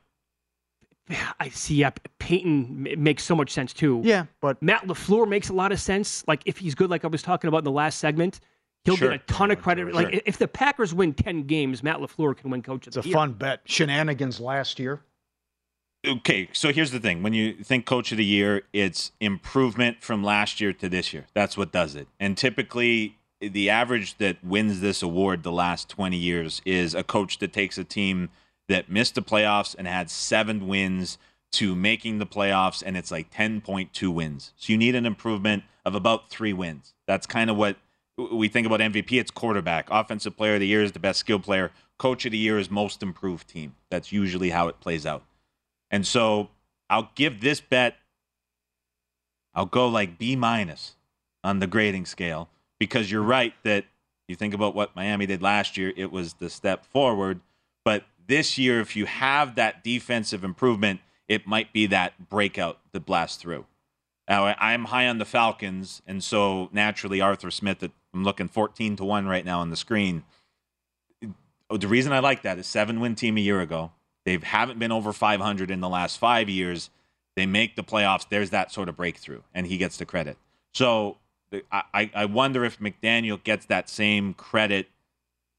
[1.40, 1.76] I see.
[1.76, 4.00] Yeah, Payton makes so much sense too.
[4.04, 6.24] yeah, but Matt Lafleur makes a lot of sense.
[6.26, 8.40] Like if he's good, like I was talking about in the last segment,
[8.84, 9.10] he'll Sure.
[9.10, 9.94] get a ton of credit.
[9.94, 10.20] Like Sure.
[10.26, 13.06] if the Packers win ten games, Matt Lafleur can win Coach of the year.
[13.06, 13.60] it's a fun bet.
[13.66, 15.00] Shenanigans last year.
[16.06, 17.22] Okay, so here's the thing.
[17.22, 21.26] When you think coach of the year, it's improvement from last year to this year.
[21.34, 22.08] That's what does it.
[22.20, 27.38] And typically the average that wins this award the last 20 years is a coach
[27.38, 28.30] that takes a team
[28.68, 31.18] that missed the playoffs and had 7 wins
[31.52, 34.52] to making the playoffs and it's like 10.2 wins.
[34.56, 36.94] So you need an improvement of about 3 wins.
[37.06, 37.76] That's kind of what
[38.16, 39.88] we think about MVP, it's quarterback.
[39.90, 41.70] Offensive player of the year is the best skill player.
[41.98, 43.74] Coach of the year is most improved team.
[43.90, 45.22] That's usually how it plays out.
[45.90, 46.50] And so
[46.90, 47.96] I'll give this bet,
[49.54, 50.96] I'll go like B minus
[51.42, 53.86] on the grading scale because you're right that
[54.28, 57.40] you think about what Miami did last year, it was the step forward.
[57.84, 63.06] But this year, if you have that defensive improvement, it might be that breakout that
[63.06, 63.66] blasts through.
[64.28, 69.04] Now, I'm high on the Falcons, and so naturally, Arthur Smith, I'm looking 14 to
[69.04, 70.24] 1 right now on the screen.
[71.70, 73.92] The reason I like that is seven win team a year ago.
[74.26, 76.90] They haven't been over 500 in the last five years.
[77.36, 78.26] They make the playoffs.
[78.28, 80.36] There's that sort of breakthrough, and he gets the credit.
[80.74, 81.18] So
[81.70, 84.88] I, I wonder if McDaniel gets that same credit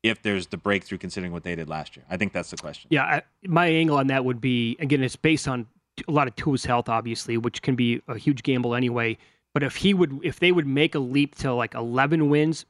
[0.03, 2.05] if there's the breakthrough considering what they did last year.
[2.09, 2.89] I think that's the question.
[2.91, 5.65] Yeah, I, my angle on that would be again, it's based on
[6.05, 9.17] a lot of Tua's health, obviously, which can be a huge gamble anyway.
[9.53, 12.65] But if he would, if they would make a leap to like 11 wins,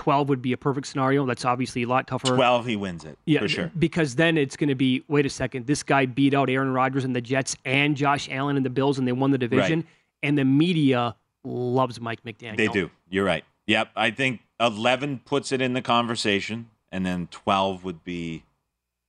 [0.00, 1.26] 12 would be a perfect scenario.
[1.26, 2.28] That's obviously a lot tougher.
[2.28, 3.18] 12, he wins it.
[3.26, 3.70] Yeah, for sure.
[3.78, 7.04] Because then it's going to be wait a second, this guy beat out Aaron Rodgers
[7.04, 9.80] and the Jets and Josh Allen and the Bills, and they won the division.
[9.80, 9.88] Right.
[10.22, 12.56] And the media loves Mike McDaniel.
[12.56, 12.90] They do.
[13.10, 13.44] You're right.
[13.66, 13.90] Yep.
[13.94, 18.44] I think 11 puts it in the conversation, and then 12 would be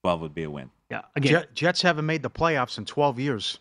[0.03, 0.71] 12 would be a win.
[0.89, 1.03] Yeah.
[1.15, 3.59] Again, Jets haven't made the playoffs in 12 years.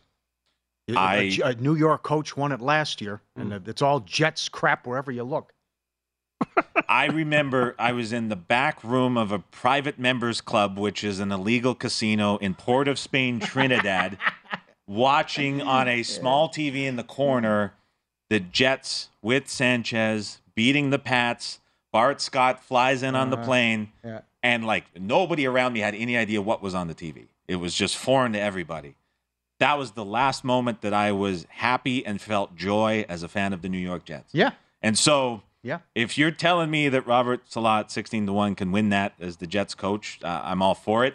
[0.96, 3.68] I, a, a New York coach won it last year, and mm.
[3.68, 5.52] it's all Jets crap wherever you look.
[6.88, 11.20] I remember I was in the back room of a private members club, which is
[11.20, 14.18] an illegal casino in Port of Spain, Trinidad,
[14.86, 17.74] watching on a small TV in the corner
[18.28, 21.60] the Jets with Sanchez beating the Pats.
[21.92, 23.44] Bart Scott flies in on the uh-huh.
[23.44, 24.20] plane, yeah.
[24.42, 27.26] and like nobody around me had any idea what was on the TV.
[27.48, 28.94] It was just foreign to everybody.
[29.58, 33.52] That was the last moment that I was happy and felt joy as a fan
[33.52, 34.32] of the New York Jets.
[34.32, 34.52] Yeah.
[34.80, 38.88] And so, yeah, if you're telling me that Robert Saleh, sixteen to one, can win
[38.90, 41.14] that as the Jets coach, uh, I'm all for it.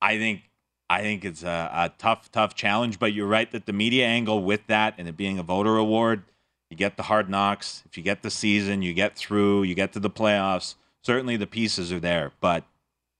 [0.00, 0.42] I think
[0.88, 2.98] I think it's a, a, tough, tough challenge.
[2.98, 6.22] But you're right that the media angle with that and it being a voter award,
[6.70, 7.82] you get the hard knocks.
[7.86, 10.76] If you get the season, you get through, you get to the playoffs.
[11.02, 12.64] Certainly the pieces are there, but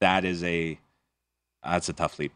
[0.00, 0.78] that is a
[1.64, 2.32] that's a tough leap.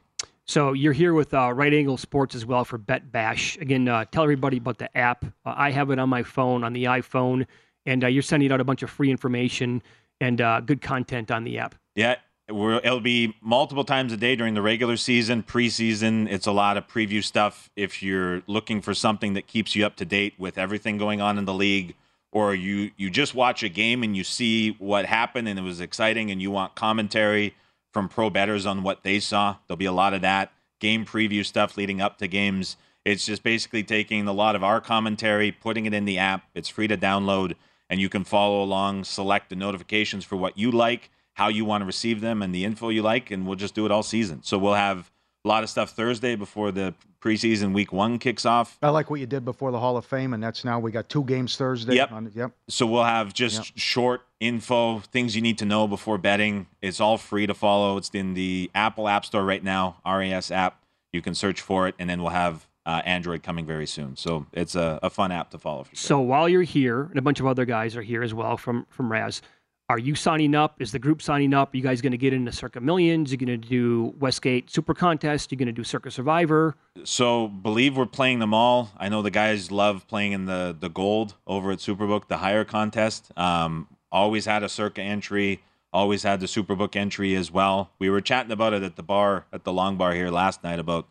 [0.46, 3.56] So you're here with uh, Right Angle Sports as well for Bet Bash.
[3.58, 5.24] Again, uh, tell everybody about the app.
[5.24, 7.46] Uh, I have it on my phone, on the iPhone,
[7.86, 9.82] and uh, you're sending out a bunch of free information
[10.20, 11.74] and uh, good content on the app.
[11.94, 12.16] Yeah,
[12.48, 16.30] it'll be multiple times a day during the regular season, preseason.
[16.30, 17.70] It's a lot of preview stuff.
[17.76, 21.38] If you're looking for something that keeps you up to date with everything going on
[21.38, 21.94] in the league,
[22.32, 25.80] or you you just watch a game and you see what happened and it was
[25.80, 27.54] exciting, and you want commentary
[27.92, 31.44] from pro betters on what they saw, there'll be a lot of that game preview
[31.44, 32.76] stuff leading up to games.
[33.04, 36.44] It's just basically taking a lot of our commentary, putting it in the app.
[36.54, 37.54] It's free to download,
[37.90, 41.80] and you can follow along, select the notifications for what you like how you want
[41.80, 44.42] to receive them and the info you like, and we'll just do it all season.
[44.42, 45.10] So we'll have
[45.42, 48.78] a lot of stuff Thursday before the preseason week one kicks off.
[48.82, 51.08] I like what you did before the Hall of Fame, and that's now we got
[51.08, 51.94] two games Thursday.
[51.94, 52.12] Yep.
[52.12, 52.52] On, yep.
[52.68, 53.66] So we'll have just yep.
[53.76, 56.66] short info, things you need to know before betting.
[56.82, 57.96] It's all free to follow.
[57.96, 60.82] It's in the Apple App Store right now, RAS app.
[61.10, 64.16] You can search for it, and then we'll have uh, Android coming very soon.
[64.16, 65.84] So it's a, a fun app to follow.
[65.84, 65.90] Sure.
[65.94, 68.86] So while you're here, and a bunch of other guys are here as well from
[68.90, 69.42] from Raz
[69.90, 70.80] are you signing up?
[70.80, 71.74] Is the group signing up?
[71.74, 73.32] Are you guys going to get into Circa Millions?
[73.32, 75.50] You're going to do Westgate Super Contest?
[75.50, 76.76] You're going to do Circa Survivor?
[77.02, 78.92] So believe we're playing them all.
[78.96, 82.64] I know the guys love playing in the the gold over at Superbook, the higher
[82.64, 83.36] contest.
[83.36, 85.60] Um, always had a Circa entry.
[85.92, 87.90] Always had the Superbook entry as well.
[87.98, 90.78] We were chatting about it at the bar at the Long Bar here last night
[90.78, 91.08] about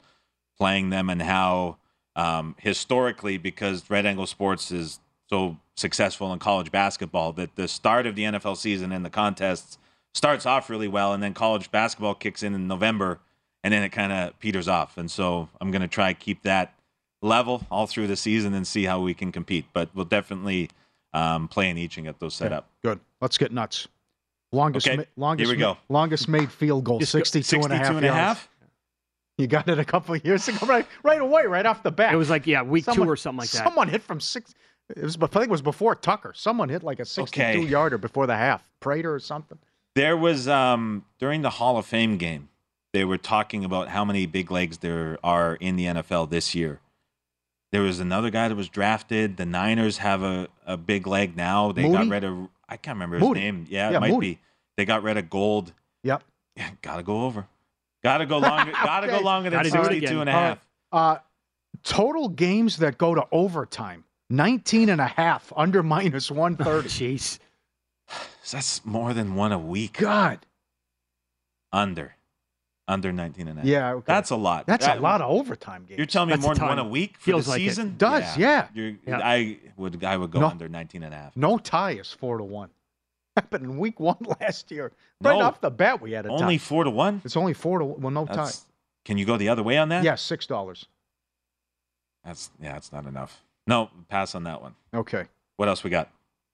[0.60, 1.78] playing them and how
[2.16, 8.06] um, historically, because Right Angle Sports is so successful in college basketball that the start
[8.06, 9.78] of the NFL season and the contests
[10.14, 13.20] starts off really well, and then college basketball kicks in in November,
[13.64, 14.98] and then it kind of peters off.
[14.98, 16.74] And so I'm going to try keep that
[17.22, 19.66] level all through the season and see how we can compete.
[19.72, 20.70] But we'll definitely
[21.14, 22.56] um, play in each and get those set okay.
[22.56, 22.70] up.
[22.84, 23.00] Good.
[23.22, 23.88] Let's get nuts.
[24.52, 24.98] Longest, okay.
[24.98, 25.78] ma- longest, Here we go.
[25.90, 27.96] Ma- longest made field goal, 62, 62 and a half.
[27.96, 28.49] And a half?
[29.40, 30.86] You got it a couple of years ago, right?
[31.02, 32.14] Right away, right off the bat.
[32.14, 33.64] It was like yeah, week someone, two or something like that.
[33.64, 34.54] Someone hit from six.
[34.90, 36.34] It was, I think it was before Tucker.
[36.36, 37.60] Someone hit like a 62 okay.
[37.62, 38.62] yarder before the half.
[38.82, 39.58] Prater or something.
[39.96, 42.50] There was um, during the Hall of Fame game.
[42.92, 46.82] They were talking about how many big legs there are in the NFL this year.
[47.72, 49.38] There was another guy that was drafted.
[49.38, 51.72] The Niners have a, a big leg now.
[51.72, 51.94] They Moody?
[51.94, 53.40] got rid of I can't remember his Moody.
[53.40, 53.68] name.
[53.70, 54.34] Yeah, yeah it might Moody.
[54.34, 54.40] be.
[54.76, 55.72] They got rid of Gould.
[56.04, 56.24] Yep.
[56.58, 57.48] Yeah, gotta go over.
[58.04, 58.72] Gotta go longer.
[58.84, 60.58] gotta go longer than 62 and a half.
[60.92, 61.18] Uh, uh,
[61.84, 64.04] total games that go to overtime.
[64.30, 66.88] 19 and a half under minus 130.
[66.88, 67.40] Jeez.
[68.52, 69.98] That's more than one a week.
[69.98, 70.40] God.
[71.72, 72.16] Under.
[72.88, 73.68] Under 19 and a half.
[73.70, 74.04] Yeah, okay.
[74.08, 74.66] That's a lot.
[74.66, 75.98] That's That- a lot of overtime games.
[76.00, 77.66] You're telling me That's more than one a week for Feels the like it.
[77.70, 77.96] season?
[77.98, 78.68] Does, yeah.
[78.74, 79.20] You're- Yeah.
[79.24, 80.48] I would I would go No.
[80.48, 81.38] under 19 and a half.
[81.38, 82.70] No tie is four to one.
[83.40, 84.92] Happened in week one last year.
[85.22, 85.46] Right No.
[85.46, 86.64] off the bat, we had a Only tie.
[86.66, 87.22] 4 to 1?
[87.24, 88.66] It's only four to well, no That's-
[89.06, 90.00] Can you go the other way on that?
[90.00, 90.04] tie.
[90.04, 90.86] Yes, six dollars.
[92.26, 93.42] That's yeah, that's not enough.
[93.66, 94.76] No, pass on that one.
[94.94, 95.26] Okay.
[95.56, 96.10] What else we got?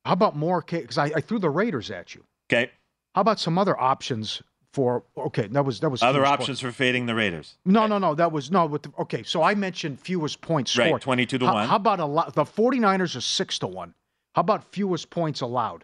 [0.06, 0.62] How about more?
[0.62, 2.24] Because I, I threw the Raiders at you.
[2.52, 2.72] Okay.
[3.16, 5.04] How about some other options for?
[5.18, 7.58] Okay, that was that was Other options for fading the Raiders.
[7.64, 7.74] points.
[7.74, 8.14] No, no, no.
[8.14, 8.68] That was no.
[8.68, 11.02] With the, okay, so I mentioned fewest points Right, scored.
[11.02, 11.68] 22 to how, 1.
[11.68, 12.36] How about a lot?
[12.36, 13.96] The 49ers are six to one.
[14.36, 15.84] How about fewest points allowed?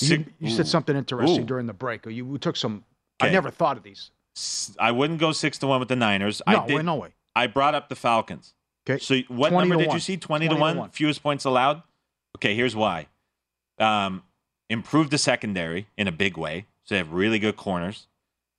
[0.00, 1.46] You, Six- you said something interesting Ooh.
[1.46, 2.06] during the break.
[2.06, 2.84] Or you took some.
[3.20, 4.10] I never thought of these.
[4.78, 6.42] I wouldn't go 6 to 1 with the Niners.
[6.46, 7.14] No, I did, no way.
[7.34, 8.52] I brought up the Falcons.
[8.88, 9.02] Okay.
[9.02, 10.16] So what number did you see?
[10.16, 10.90] 20, 20 to to 1?
[10.90, 11.82] Fewest points allowed?
[12.36, 13.06] Okay, here's why.
[13.78, 14.22] Um,
[14.68, 16.66] improve the secondary in a big way.
[16.84, 18.06] So they have really good corners.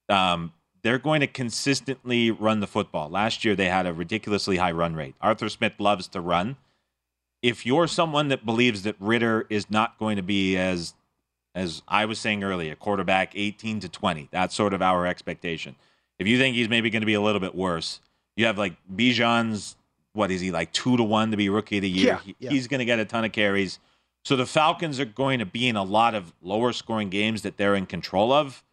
[0.10, 3.10] Um, they're going to consistently run the football.
[3.10, 5.16] Last year, they had a ridiculously high run rate.
[5.22, 6.58] Arthur Smith loves to run.
[7.42, 10.94] If you're someone that believes that Ridder is not going to be as,
[11.58, 15.76] as I was saying earlier, quarterback 18 to 20, that's sort of our expectation.
[16.20, 18.00] If you think he's maybe going to be a little bit worse,
[18.36, 19.76] you have like Bijan's
[20.14, 22.08] what is he like two to one to be rookie of the year?
[22.08, 22.50] Yeah, He- yeah.
[22.50, 23.80] He's going to get a ton of carries.
[24.26, 27.58] So the Falcons are going to be in a lot of lower scoring games that
[27.58, 28.64] they're in control of.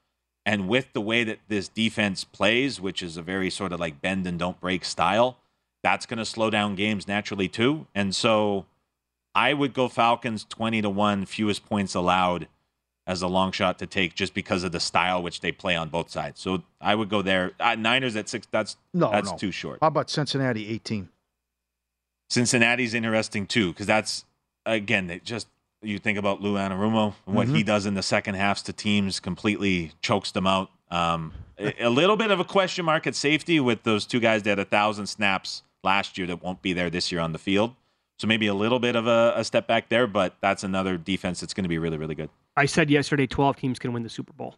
[0.46, 4.00] And with the way that this defense plays, which is a very sort of like
[4.02, 5.38] bend and don't break style,
[5.82, 7.86] that's going to slow down games naturally too.
[7.94, 8.64] And so
[9.34, 12.48] I would go Falcons 20 to 1, fewest points allowed
[13.06, 15.88] as a long shot to take just because of the style which they play on
[15.90, 16.40] both sides.
[16.40, 17.52] So I would go there.
[17.60, 19.36] Uh, Niners at 6 that's No, that's no.
[19.36, 19.78] too short.
[19.82, 21.08] How about Cincinnati 18?
[22.30, 24.24] Cincinnati's interesting too because that's
[24.66, 25.46] again it just
[25.82, 27.66] you think about Lou Anarumo and what he Mm-hmm.
[27.66, 30.70] does in the second halves to teams completely chokes them out.
[30.90, 34.42] Um, a, a little bit of a question mark at safety with those two guys
[34.44, 37.38] that had a thousand snaps last year that won't be there this year on the
[37.38, 37.74] field.
[38.18, 41.40] So maybe a little bit of a, a step back there, but that's another defense
[41.40, 42.30] that's going to be really really good.
[42.56, 44.56] I said yesterday 12 teams can win the Super Bowl.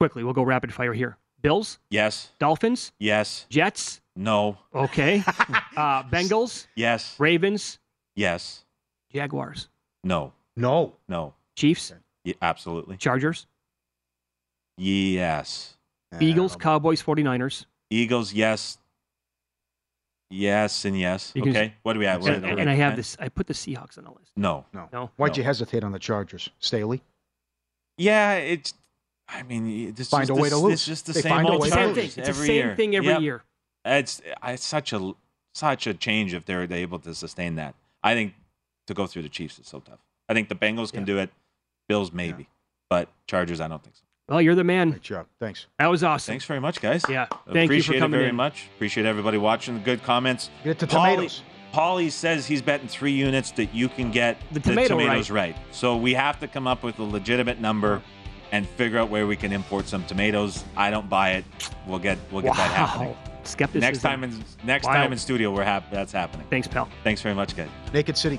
[0.00, 1.16] Quickly, we'll go rapid fire here.
[1.42, 5.22] Bills, Yes, Dolphins, yes, Jets, no, okay.
[5.76, 7.78] uh, Bengals, yes, Ravens,
[8.16, 8.64] yes,
[9.12, 9.68] Jaguars,
[10.02, 10.94] no, No.
[11.06, 11.92] no, Chiefs,
[12.24, 13.46] yeah, absolutely, Chargers,
[14.78, 15.76] yes.
[16.18, 17.66] Eagles, Cowboys, 49ers.
[17.90, 18.78] Eagles, yes.
[20.30, 21.32] Yes and yes.
[21.34, 21.74] You can- okay.
[21.82, 22.22] What do we have?
[22.22, 24.32] What And, and I have this, I put the Seahawks on the list.
[24.36, 24.64] No.
[24.72, 24.88] No.
[24.92, 25.10] No.
[25.16, 25.36] Why'd No.
[25.38, 26.48] you hesitate on the Chargers?
[26.58, 27.02] Staley?
[27.96, 28.74] Yeah, it's.
[29.28, 30.86] I mean, it's Find just a the, way to It's lose.
[30.86, 31.94] just the They same find a old way to Same lose.
[31.96, 32.04] thing.
[32.10, 32.76] Chargers It's the every same year.
[32.76, 33.20] thing every Yep.
[33.22, 33.42] year.
[33.86, 35.12] It's it's such a
[35.54, 37.74] such a change if they're able to sustain that.
[38.02, 38.34] I think
[38.86, 40.00] to go through the Chiefs is so tough.
[40.28, 41.06] I think the Bengals can Yeah.
[41.06, 41.30] do it.
[41.88, 42.48] Bills maybe,
[42.90, 44.02] but Chargers I don't think so.
[44.28, 44.90] Well, you're the man.
[44.90, 45.26] Great job.
[45.38, 45.66] Thanks.
[45.78, 46.32] That was awesome.
[46.32, 47.02] Thanks very much, guys.
[47.08, 47.26] Yeah.
[47.52, 48.36] Thank you for coming it very in.
[48.36, 48.66] much.
[48.76, 49.74] Appreciate everybody watching.
[49.74, 50.50] the Good comments.
[50.64, 51.42] Get to Pauly- tomatoes.
[51.74, 55.56] Pauly says he's betting three units that you can get The tomato tomatoes right.
[55.72, 58.00] So we have to come up with a legitimate number
[58.52, 60.62] and figure out where we can import some tomatoes.
[60.76, 61.44] I don't buy it.
[61.88, 63.08] We'll get we'll get that happening.
[63.08, 63.16] Wow.
[63.42, 63.80] Skepticism.
[63.80, 64.96] Next time in next Wild.
[64.98, 66.46] time in studio, we're hap- that's happening.
[66.48, 66.88] Thanks, pal.
[67.02, 67.68] Thanks very much, guys.
[67.92, 68.38] Naked City.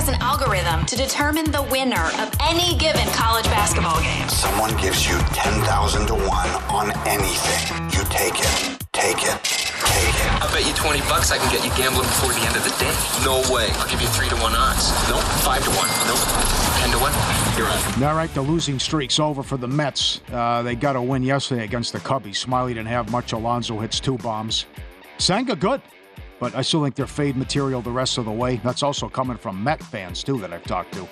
[0.00, 4.26] Has an algorithm to determine the winner of any given college basketball game.
[4.30, 5.60] Someone gives you 10,000
[6.06, 6.24] to 1
[6.72, 7.60] on anything.
[7.92, 8.80] You take it.
[8.96, 9.36] Take it.
[9.44, 10.28] Take it.
[10.40, 12.72] I bet you 20 bucks I can get you gambling before the end of the
[12.80, 12.88] day.
[13.28, 13.68] No way.
[13.76, 14.88] I'll give you 3 to 1 odds.
[15.12, 15.20] Nope.
[15.44, 15.84] 5 to 1.
[16.08, 16.24] Nope.
[16.80, 17.12] 10 to 1.
[17.60, 18.02] You're on.
[18.02, 20.22] All right, the losing streak's over for the Mets.
[20.32, 22.42] Uh, they got a win yesterday against the Cubbies.
[22.42, 23.34] Smyly didn't have much.
[23.34, 24.64] Alonso hits two bombs.
[25.18, 25.82] Senga good,
[26.40, 28.56] but I still think they're fade material the rest of the way.
[28.56, 31.06] That's also coming from Met fans too that I've talked to.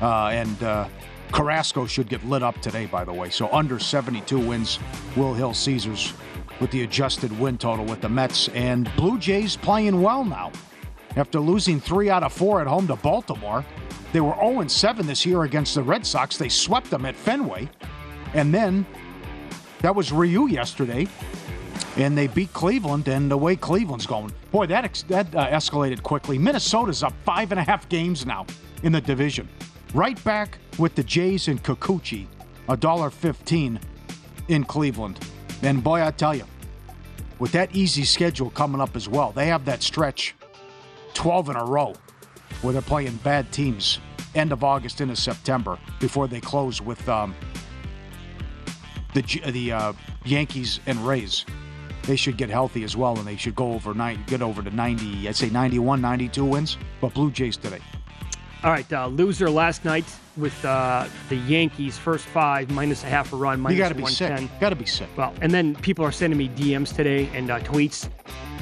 [0.00, 0.88] Uh, and uh,
[1.30, 3.30] Carrasco should get lit up today, by the way.
[3.30, 4.78] So under 72 wins,
[5.16, 6.14] Will Hill Caesars
[6.60, 10.50] with the adjusted win total with the Mets and Blue Jays playing well now.
[11.16, 13.64] After losing three out of four at home to Baltimore,
[14.12, 16.36] they were 0 7 this year against the Red Sox.
[16.36, 17.68] They swept them at Fenway.
[18.34, 18.86] And then
[19.80, 21.06] that was Ryu yesterday.
[21.96, 26.02] And they beat Cleveland, and the way Cleveland's going, boy, that ex- that uh, escalated
[26.02, 26.38] quickly.
[26.38, 28.46] Minnesota's up five and a half games now
[28.82, 29.48] in the division,
[29.92, 32.26] right back with the Jays and Kikuchi,
[32.68, 33.80] a dollar fifteen
[34.48, 35.18] in Cleveland.
[35.62, 36.44] And boy, I tell you,
[37.38, 40.34] with that easy schedule coming up as well, they have that stretch,
[41.12, 41.94] twelve in a row,
[42.62, 43.98] where they're playing bad teams.
[44.36, 47.34] End of August into September before they close with um,
[49.12, 49.92] the the uh,
[50.24, 51.44] Yankees and Rays.
[52.10, 54.70] They should get healthy as well, and they should go over 90, get over to
[54.74, 55.28] 90.
[55.28, 56.76] I'd say 91, 92 wins.
[57.00, 57.78] But Blue Jays today.
[58.64, 60.04] All right, uh, loser last night
[60.36, 63.94] with uh, the Yankees, first five, minus a half a run, minus you got to
[63.94, 64.50] be sick.
[64.58, 65.08] Got to be sick.
[65.16, 68.10] Well, and then people are sending me DMs today and uh, tweets.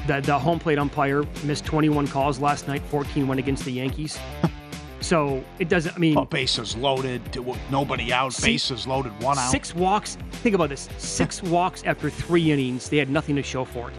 [0.06, 4.18] The, the home plate umpire missed 21 calls last night, 14 went against the Yankees.
[5.08, 7.22] so it doesn't, I mean, Oh, bases loaded,
[7.70, 8.38] nobody out.
[8.42, 9.50] Bases loaded, one out.
[9.50, 10.18] six walks.
[10.42, 12.90] Think about this six walks after three innings.
[12.90, 13.96] They had nothing to show for it.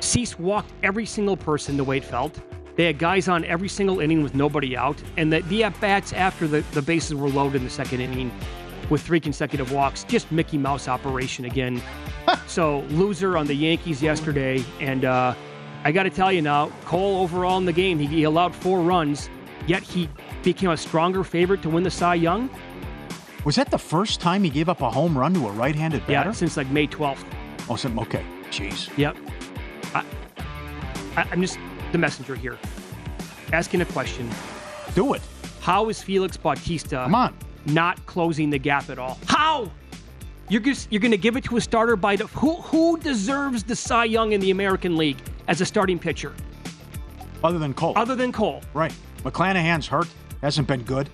[0.00, 2.40] Cease walked every single person the way it felt.
[2.74, 5.00] They had guys on every single inning with nobody out.
[5.16, 8.32] And the, the at bats after the, the bases were loaded in the second inning
[8.90, 11.80] with three consecutive walks, just Mickey Mouse operation again.
[12.48, 14.64] so, loser on the Yankees yesterday.
[14.80, 15.34] And uh,
[15.84, 18.80] I got to tell you now, Cole overall in the game, he, he allowed four
[18.80, 19.30] runs,
[19.66, 20.08] yet he
[20.42, 22.48] became a stronger favorite to win the Cy Young.
[23.44, 26.28] Was that the first time he gave up a home run to a right-handed batter?
[26.30, 27.24] Yeah, since like May 12th.
[27.68, 28.24] Oh, some, okay.
[28.50, 28.96] Jeez.
[28.98, 29.16] Yep.
[29.94, 30.04] I,
[31.16, 31.58] I, I'm just
[31.92, 32.58] the messenger here,
[33.52, 34.28] asking a question.
[34.94, 35.22] Do it.
[35.60, 37.36] How is Felix Bautista Come on.
[37.66, 39.18] not closing the gap at all?
[39.26, 39.70] How?
[40.48, 43.64] You're just, you're going to give it to a starter by the who who deserves
[43.64, 46.32] the Cy Young in the American League as a starting pitcher
[47.42, 47.94] Other than Cole.
[47.96, 48.62] other than Cole?
[48.74, 48.92] right.
[49.30, 50.08] McClanahan's hurt.
[50.42, 51.08] Hasn't been good.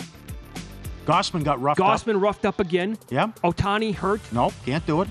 [1.06, 1.86] Gausman got roughed up.
[2.00, 2.96] Gausman roughed up again.
[3.10, 3.28] Yeah.
[3.42, 4.20] Ohtani hurt.
[4.32, 4.52] Nope.
[4.64, 5.08] Can't do it.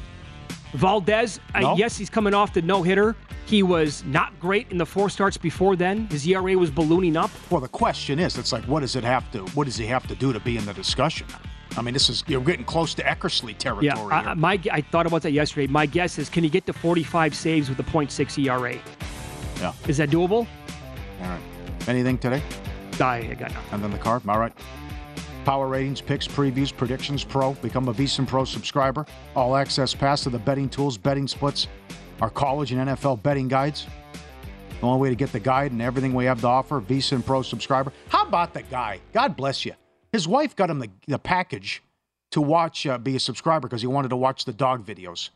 [0.74, 1.72] Valdez, No.
[1.72, 3.16] uh, yes, he's coming off the no hitter.
[3.46, 6.08] He was not great in the four starts before then.
[6.08, 7.30] His ERA was ballooning up.
[7.50, 9.40] Well, the question is, it's like, what does it have to?
[9.54, 11.28] What does he have to do to be in the discussion?
[11.76, 13.88] I mean, this is you're getting close to Eckersley territory.
[13.88, 15.68] Yeah, I, I- my I thought about that yesterday.
[15.68, 18.78] My guess is, can he get to 45 saves with a .6 ERA?
[19.60, 19.74] yeah.
[19.88, 20.48] Is that doable?
[21.22, 21.42] All right.
[21.88, 22.42] Anything today?
[23.02, 23.74] I, I got nothing.
[23.74, 24.28] And then the card.
[24.28, 24.54] All right.
[25.46, 27.54] Power ratings, picks, previews, predictions, pro.
[27.56, 29.06] Become a VSiN Pro subscriber.
[29.36, 31.68] All access pass to the betting tools, betting splits,
[32.22, 33.88] our college and NFL betting guides.
[34.80, 37.42] The only way to get the guide and everything we have to offer, VSiN Pro
[37.42, 37.92] subscriber.
[38.10, 39.00] How about the guy?
[39.14, 39.74] God bless you.
[40.12, 41.82] His wife got him the, the package
[42.32, 45.30] to watch, uh, be a subscriber because he wanted to watch the dog videos.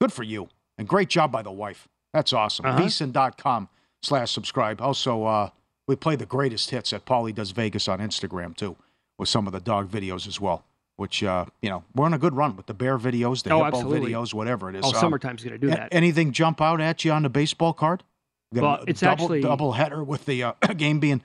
[0.00, 0.48] Good for you.
[0.78, 1.88] And great job by the wife.
[2.12, 2.66] That's awesome.
[2.66, 2.80] Uh-huh.
[2.80, 3.68] VSiN.com
[4.02, 4.80] slash subscribe.
[4.80, 5.50] Also, uh,
[5.90, 8.76] we play the greatest hits at Pauly Does Vegas on Instagram, too,
[9.18, 10.64] with some of the dog videos as well.
[10.96, 13.64] Which, uh, you know, we're on a good run with the bear videos, the Oh,
[13.64, 14.12] hippo absolutely.
[14.12, 14.84] videos, whatever it is.
[14.84, 15.88] Oh, Um, summertime's to do that.
[15.92, 18.04] Anything jump out at you on the baseball card?
[18.52, 21.22] Well, it's double, actually- double header with the uh, game being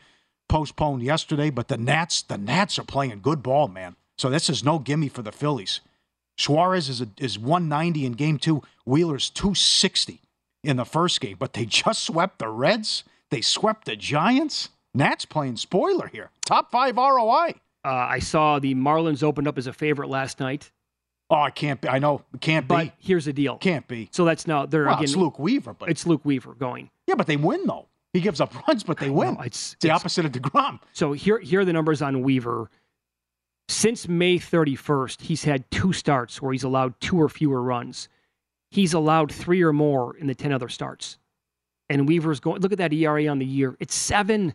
[0.50, 3.96] postponed yesterday, but the Nats, the Nats are playing good ball, man.
[4.18, 5.82] So this is no gimme for the Phillies.
[6.38, 8.62] Suarez is a, is 190 in game two.
[8.86, 10.22] Wheeler's 260
[10.64, 13.04] in the first game, but they just swept the Reds.
[13.32, 14.70] They swept the Giants.
[14.94, 16.30] Nats playing spoiler here.
[16.46, 17.56] Top five ROI.
[17.84, 20.72] Uh, I saw the Marlins opened up as a favorite last night.
[21.30, 21.90] Oh, I can't be.
[21.90, 22.92] I know it can't But be.
[23.00, 23.58] here's the deal.
[23.58, 24.10] Can't be.
[24.12, 25.04] So that's now they're Well, again.
[25.04, 26.90] it's Luke Weaver, but It's Luke Weaver going.
[27.08, 27.88] yeah, but they win though.
[28.14, 29.34] He gives up runs, but they win.
[29.34, 30.80] No, it's, it's the it's- opposite of Degrom.
[30.94, 32.70] So here, here are the numbers on Weaver.
[33.68, 38.08] Since May 31st, he's had two starts where he's allowed two or fewer runs.
[38.70, 41.18] He's allowed three or more in the 10 other starts.
[41.90, 43.76] And Weaver's going, look at that ERA on the year.
[43.80, 44.54] It's seven.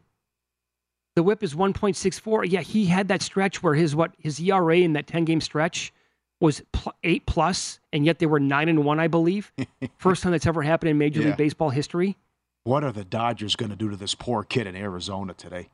[1.16, 2.51] The whip is 1.64.
[2.51, 5.93] Yeah, he had that stretch where his what his ERA in that 10 game stretch
[6.41, 9.53] was pl- eight plus, and yet they were nine and one, I believe.
[9.99, 11.28] First time that's ever happened in Major Yeah.
[11.28, 12.16] League Baseball history.
[12.64, 15.68] What are the Dodgers going to do to this poor kid in Arizona today?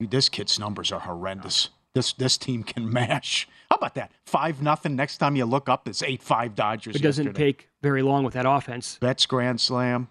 [0.00, 1.70] This kid's numbers are horrendous.
[1.94, 3.48] This this team can mash.
[3.70, 4.12] How about that?
[4.24, 4.96] Five nothing.
[4.96, 6.96] Next time you look up, it's eight five Dodgers.
[6.96, 7.46] It doesn't yesterday.
[7.52, 8.96] take very long with that offense.
[9.00, 10.08] Betts grand slam.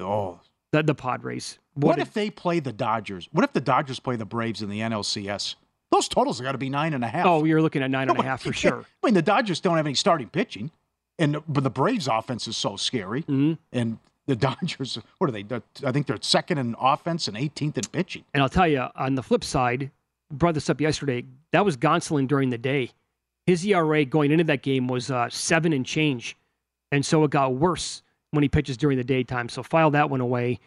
[0.00, 0.40] Oh,
[0.72, 1.58] The, the Padres.
[1.74, 3.28] what, a- if they play the Dodgers?
[3.32, 5.54] What if the Dodgers play the Braves in the NLCS?
[5.90, 7.24] Those totals have got to be nine and a half.
[7.26, 8.80] Oh, you're looking at nine and a half for sure.
[9.02, 10.70] I mean, the Dodgers don't have any starting pitching,
[11.18, 14.98] and but the Braves' offense is so scary, hmm and the Dodgers.
[15.16, 15.46] What are they?
[15.86, 18.24] I think they're second in offense and 18th in pitching.
[18.34, 19.90] And I'll tell you, on the flip side,
[20.30, 21.24] brought this up yesterday.
[21.52, 22.90] That was Gonsolin during the day.
[23.46, 26.36] His ERA going into that game was uh, seven and change,
[26.92, 29.48] and so it got worse when he pitches during the daytime.
[29.48, 30.58] So file that one away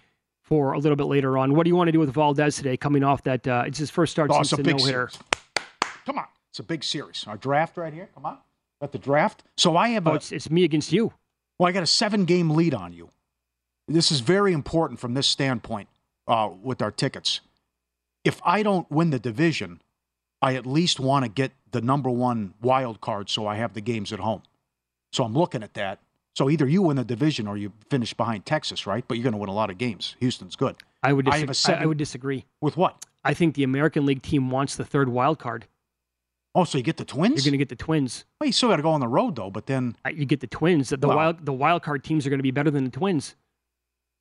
[0.41, 1.53] for a little bit later on.
[1.55, 2.77] What do you want to do with Valdez today?
[2.77, 5.09] Coming off that, uh, it's his first start Oh, since the no hitter.
[6.05, 7.25] Come on, it's a big series.
[7.27, 8.09] Our draft right here.
[8.15, 8.37] Come on,
[8.81, 9.43] at the draft.
[9.57, 11.13] So I have Oh, a it's it's me against you.
[11.59, 13.09] well, I got a seven game lead on you.
[13.87, 15.89] This is very important from this standpoint
[16.27, 17.41] uh, with our tickets.
[18.23, 19.81] If I don't win the division,
[20.41, 23.81] I at least want to get the number one wild card so I have the
[23.81, 24.43] games at home.
[25.11, 25.99] So I'm looking at that.
[26.35, 29.03] So either you win the division or you finish behind Texas, right?
[29.07, 30.15] But you're going to win a lot of games.
[30.19, 30.75] Houston's good.
[31.03, 31.75] I would I have a disagree.
[31.79, 32.45] I, I would disagree.
[32.61, 33.05] With what?
[33.23, 35.65] I think the American League team wants the third wild card.
[36.55, 37.45] Oh, so you get the Twins?
[37.45, 38.25] You're going to get the Twins.
[38.39, 39.49] well, you still got to go on the road though.
[39.49, 40.89] But then Uh, You get the Twins.
[40.89, 43.35] The Well- wild the wild card teams are going to be better than the Twins.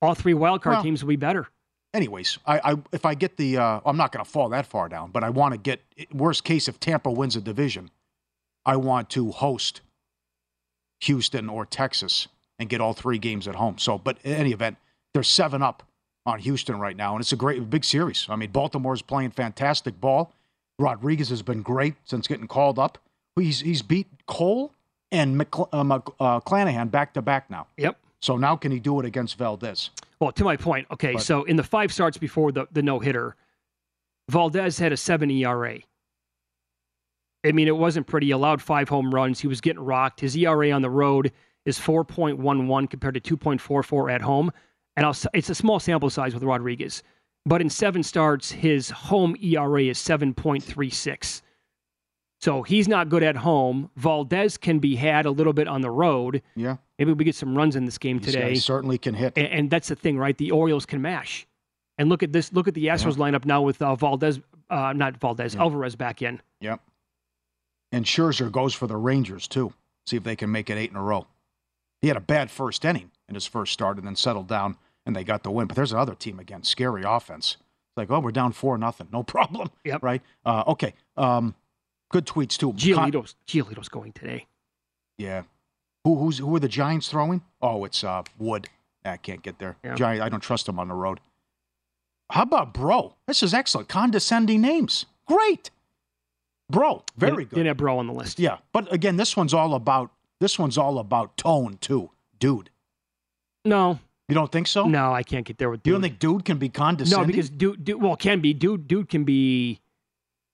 [0.02, 1.48] All three wild card Well- teams will be better.
[1.94, 4.88] anyways, I, I if I get the, uh, I'm not going to fall that far
[4.88, 5.80] down, but I want to get
[6.12, 7.90] worst case if Tampa wins a division,
[8.64, 9.80] I want to host
[11.00, 12.28] Houston or Texas
[12.58, 13.78] and get all three games at home.
[13.78, 14.76] So, but in any event,
[15.14, 15.82] they're seven up
[16.26, 18.26] on Houston right now, and it's a great big series.
[18.28, 20.32] I mean, Baltimore's playing fantastic ball.
[20.78, 22.98] Rodriguez has been great since getting called up.
[23.36, 24.72] He's he's beat Cole
[25.10, 27.66] and McCl- uh, uh, Clanahan back to back now.
[27.78, 27.98] Yep.
[28.20, 29.90] So now can he do it against Valdez?
[30.20, 32.98] Well, to my point, okay, But- so in the five starts before the, the no
[32.98, 33.36] hitter,
[34.28, 35.78] Valdez had a seven ERA.
[37.44, 38.26] I mean, it wasn't pretty.
[38.26, 39.40] He allowed five home runs.
[39.40, 40.20] He was getting rocked.
[40.20, 41.32] His ERA on the road
[41.64, 44.52] is 4.11 compared to 2.44 at home.
[44.96, 47.02] And I'll, it's a small sample size with Rodriguez.
[47.46, 51.42] But in seven starts, his home ERA is 7.36.
[52.40, 53.90] So he's not good at home.
[53.96, 56.42] Valdez can be had a little bit on the road.
[56.56, 58.54] Yeah, Maybe we get some runs in this game These today.
[58.56, 59.34] certainly can hit.
[59.36, 60.36] And, and that's the thing, right?
[60.36, 61.46] The Orioles can mash.
[61.98, 62.52] And look at this.
[62.52, 66.40] Look at the Astros lineup now with uh, Valdez, uh, not Valdez, Alvarez back in.
[66.60, 66.80] Yep.
[67.92, 69.72] And Scherzer goes for the Rangers too.
[70.06, 71.26] See if they can make it eight in a row.
[72.00, 74.76] He had a bad first inning in his first start and then settled down
[75.06, 75.66] and they got the win.
[75.66, 77.56] But there's another team again, scary offense.
[77.60, 79.70] It's like, oh, we're down four nothing, no problem.
[79.84, 80.02] Yep.
[80.02, 80.22] Right.
[80.44, 80.94] Uh, okay.
[81.16, 81.54] Um,
[82.10, 82.72] good tweets too.
[82.72, 84.46] Giolito's, Giolito's going today.
[85.18, 85.42] yeah.
[86.04, 87.42] Who who's who are the Giants throwing?
[87.60, 88.70] Oh, it's uh, Wood.
[89.04, 89.76] I can't get there.
[89.84, 89.96] Yeah.
[89.96, 90.22] Giant.
[90.22, 91.20] I don't trust him on the road.
[92.30, 93.16] How about Bro?
[93.26, 93.88] This is excellent.
[93.90, 95.04] Condescending names.
[95.26, 95.70] Great.
[96.70, 97.56] Bro, very good.
[97.56, 98.38] Didn't have Bro on the list.
[98.38, 100.10] Yeah, but again, this one's all about
[100.40, 102.70] this one's all about tone too, dude.
[103.64, 103.98] No,
[104.28, 104.84] You don't think so?
[104.86, 105.86] no, I can't get there with.
[105.86, 107.26] You don't think dude can be condescending?
[107.26, 108.88] No, because dude, dude, well, can be dude.
[108.88, 109.80] Dude can be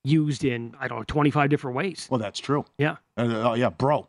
[0.05, 2.07] used in I don't know twenty five different ways.
[2.11, 2.65] well, that's true.
[2.79, 4.07] Yeah, Uh, oh yeah, bro.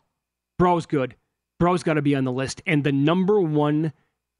[0.59, 1.15] Bro's good.
[1.59, 2.61] Bro's got to be on the list.
[2.67, 3.91] And the number one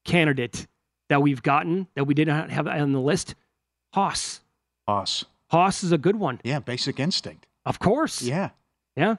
[0.04, 0.66] candidate
[1.08, 3.34] that we've gotten that we did not have on the list,
[3.92, 4.40] Haas.
[4.86, 5.24] Boss.
[5.50, 7.46] Haas is a good one, Yeah, basic instinct.
[7.68, 8.22] Of course.
[8.22, 8.50] Yeah.
[8.96, 9.16] Yeah.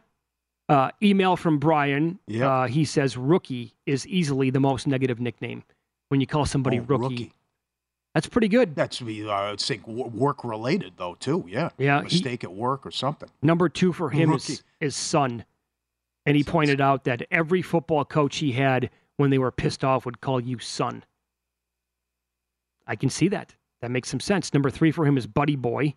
[0.68, 2.20] Uh, email from Brian.
[2.28, 2.48] Yep.
[2.48, 5.64] Uh, he says rookie is easily the most negative nickname
[6.10, 7.34] when you call somebody Oh, rookie.
[8.14, 8.76] That's pretty good.
[8.76, 11.46] That's uh, I would think work related though too.
[11.48, 11.70] Yeah.
[11.78, 13.30] Yeah, he- Mistake at work or something.
[13.42, 14.54] Number two for him Rookie.
[14.54, 15.46] is, is son.
[16.26, 20.06] And he pointed out that every football coach he had when they were pissed off
[20.06, 21.04] would call you son.
[22.86, 23.56] I can see that.
[23.82, 24.54] That makes some sense.
[24.54, 25.96] Number three for him is buddy boy.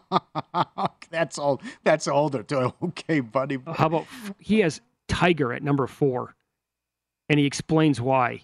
[1.10, 1.62] that's old.
[1.84, 2.72] That's older too.
[2.82, 3.58] Okay, buddy.
[3.66, 4.06] How about
[4.38, 6.34] he has Tiger at number four,
[7.28, 8.42] and he explains why.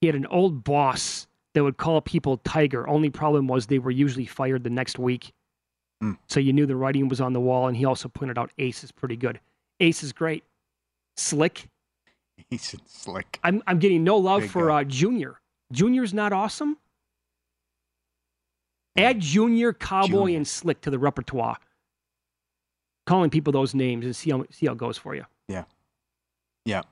[0.00, 2.88] He had an old boss that would call people Tiger.
[2.88, 5.32] Only problem was they were usually fired the next week.
[6.02, 6.18] Mm.
[6.28, 8.82] So you knew the writing was on the wall, and he also pointed out Ace
[8.82, 9.40] is pretty good.
[9.80, 10.44] Ace is great.
[11.16, 11.68] Slick.
[12.50, 13.38] He's slick.
[13.44, 14.80] I'm I'm getting no love Big for guy.
[14.80, 15.40] uh, Junior.
[15.72, 16.76] Junior's not awesome.
[18.96, 20.36] Add Junior, Cowboy, Junior.
[20.36, 21.56] and Slick to the repertoire.
[23.06, 25.24] Calling people those names and see how see how it goes for you.
[25.48, 25.64] Yeah.
[26.64, 26.82] Yeah.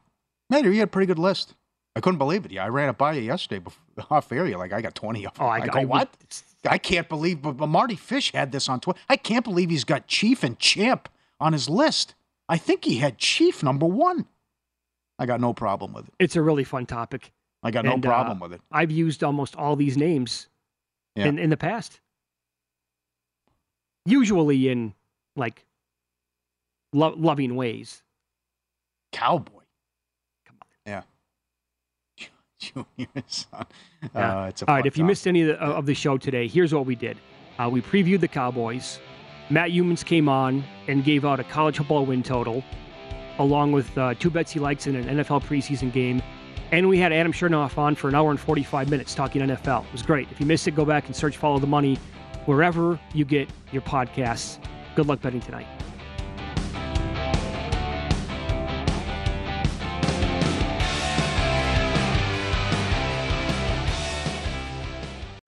[0.48, 1.54] Man, you had a pretty good list.
[1.94, 2.50] I couldn't believe it.
[2.52, 4.58] Yeah, I ran it by you yesterday before off area.
[4.58, 5.44] Like, I got 20 of them.
[5.46, 6.42] Oh, I, I go, I- what?
[6.68, 9.00] I can't believe, but, but Marty Fish had this on Twitter.
[9.08, 11.08] I can't believe he's got Chief and Champ
[11.40, 12.14] on his list.
[12.50, 14.26] I think he had Chief number one.
[15.18, 16.14] I got no problem with it.
[16.18, 17.32] It's a really fun topic.
[17.62, 18.60] I got And, no uh, problem with it.
[18.70, 20.48] I've used almost all these names
[21.16, 21.26] Yeah.
[21.26, 22.00] in, in the past.
[24.06, 24.94] Usually in
[25.36, 25.64] like
[26.92, 28.02] lo- loving ways.
[29.12, 29.62] Cowboy.
[30.46, 30.68] Come on.
[30.86, 31.02] Yeah.
[32.58, 33.66] Junior son.
[34.14, 34.42] Yeah.
[34.42, 36.46] Uh, it's a All right, if you missed any of the, of the show today,
[36.46, 37.18] here's what we did.
[37.58, 39.00] Uh, we previewed the Cowboys.
[39.50, 42.62] Matt Youmans came on and gave out a college football win total,
[43.38, 46.22] along with uh, two bets he likes in an NFL preseason game.
[46.72, 49.84] And we had Adam Chernoff on for an hour and 45 minutes talking NFL.
[49.86, 50.30] It was great.
[50.30, 51.98] If you missed it, go back and search Follow the Money
[52.46, 54.58] wherever you get your podcasts.
[54.94, 55.66] Good luck betting tonight.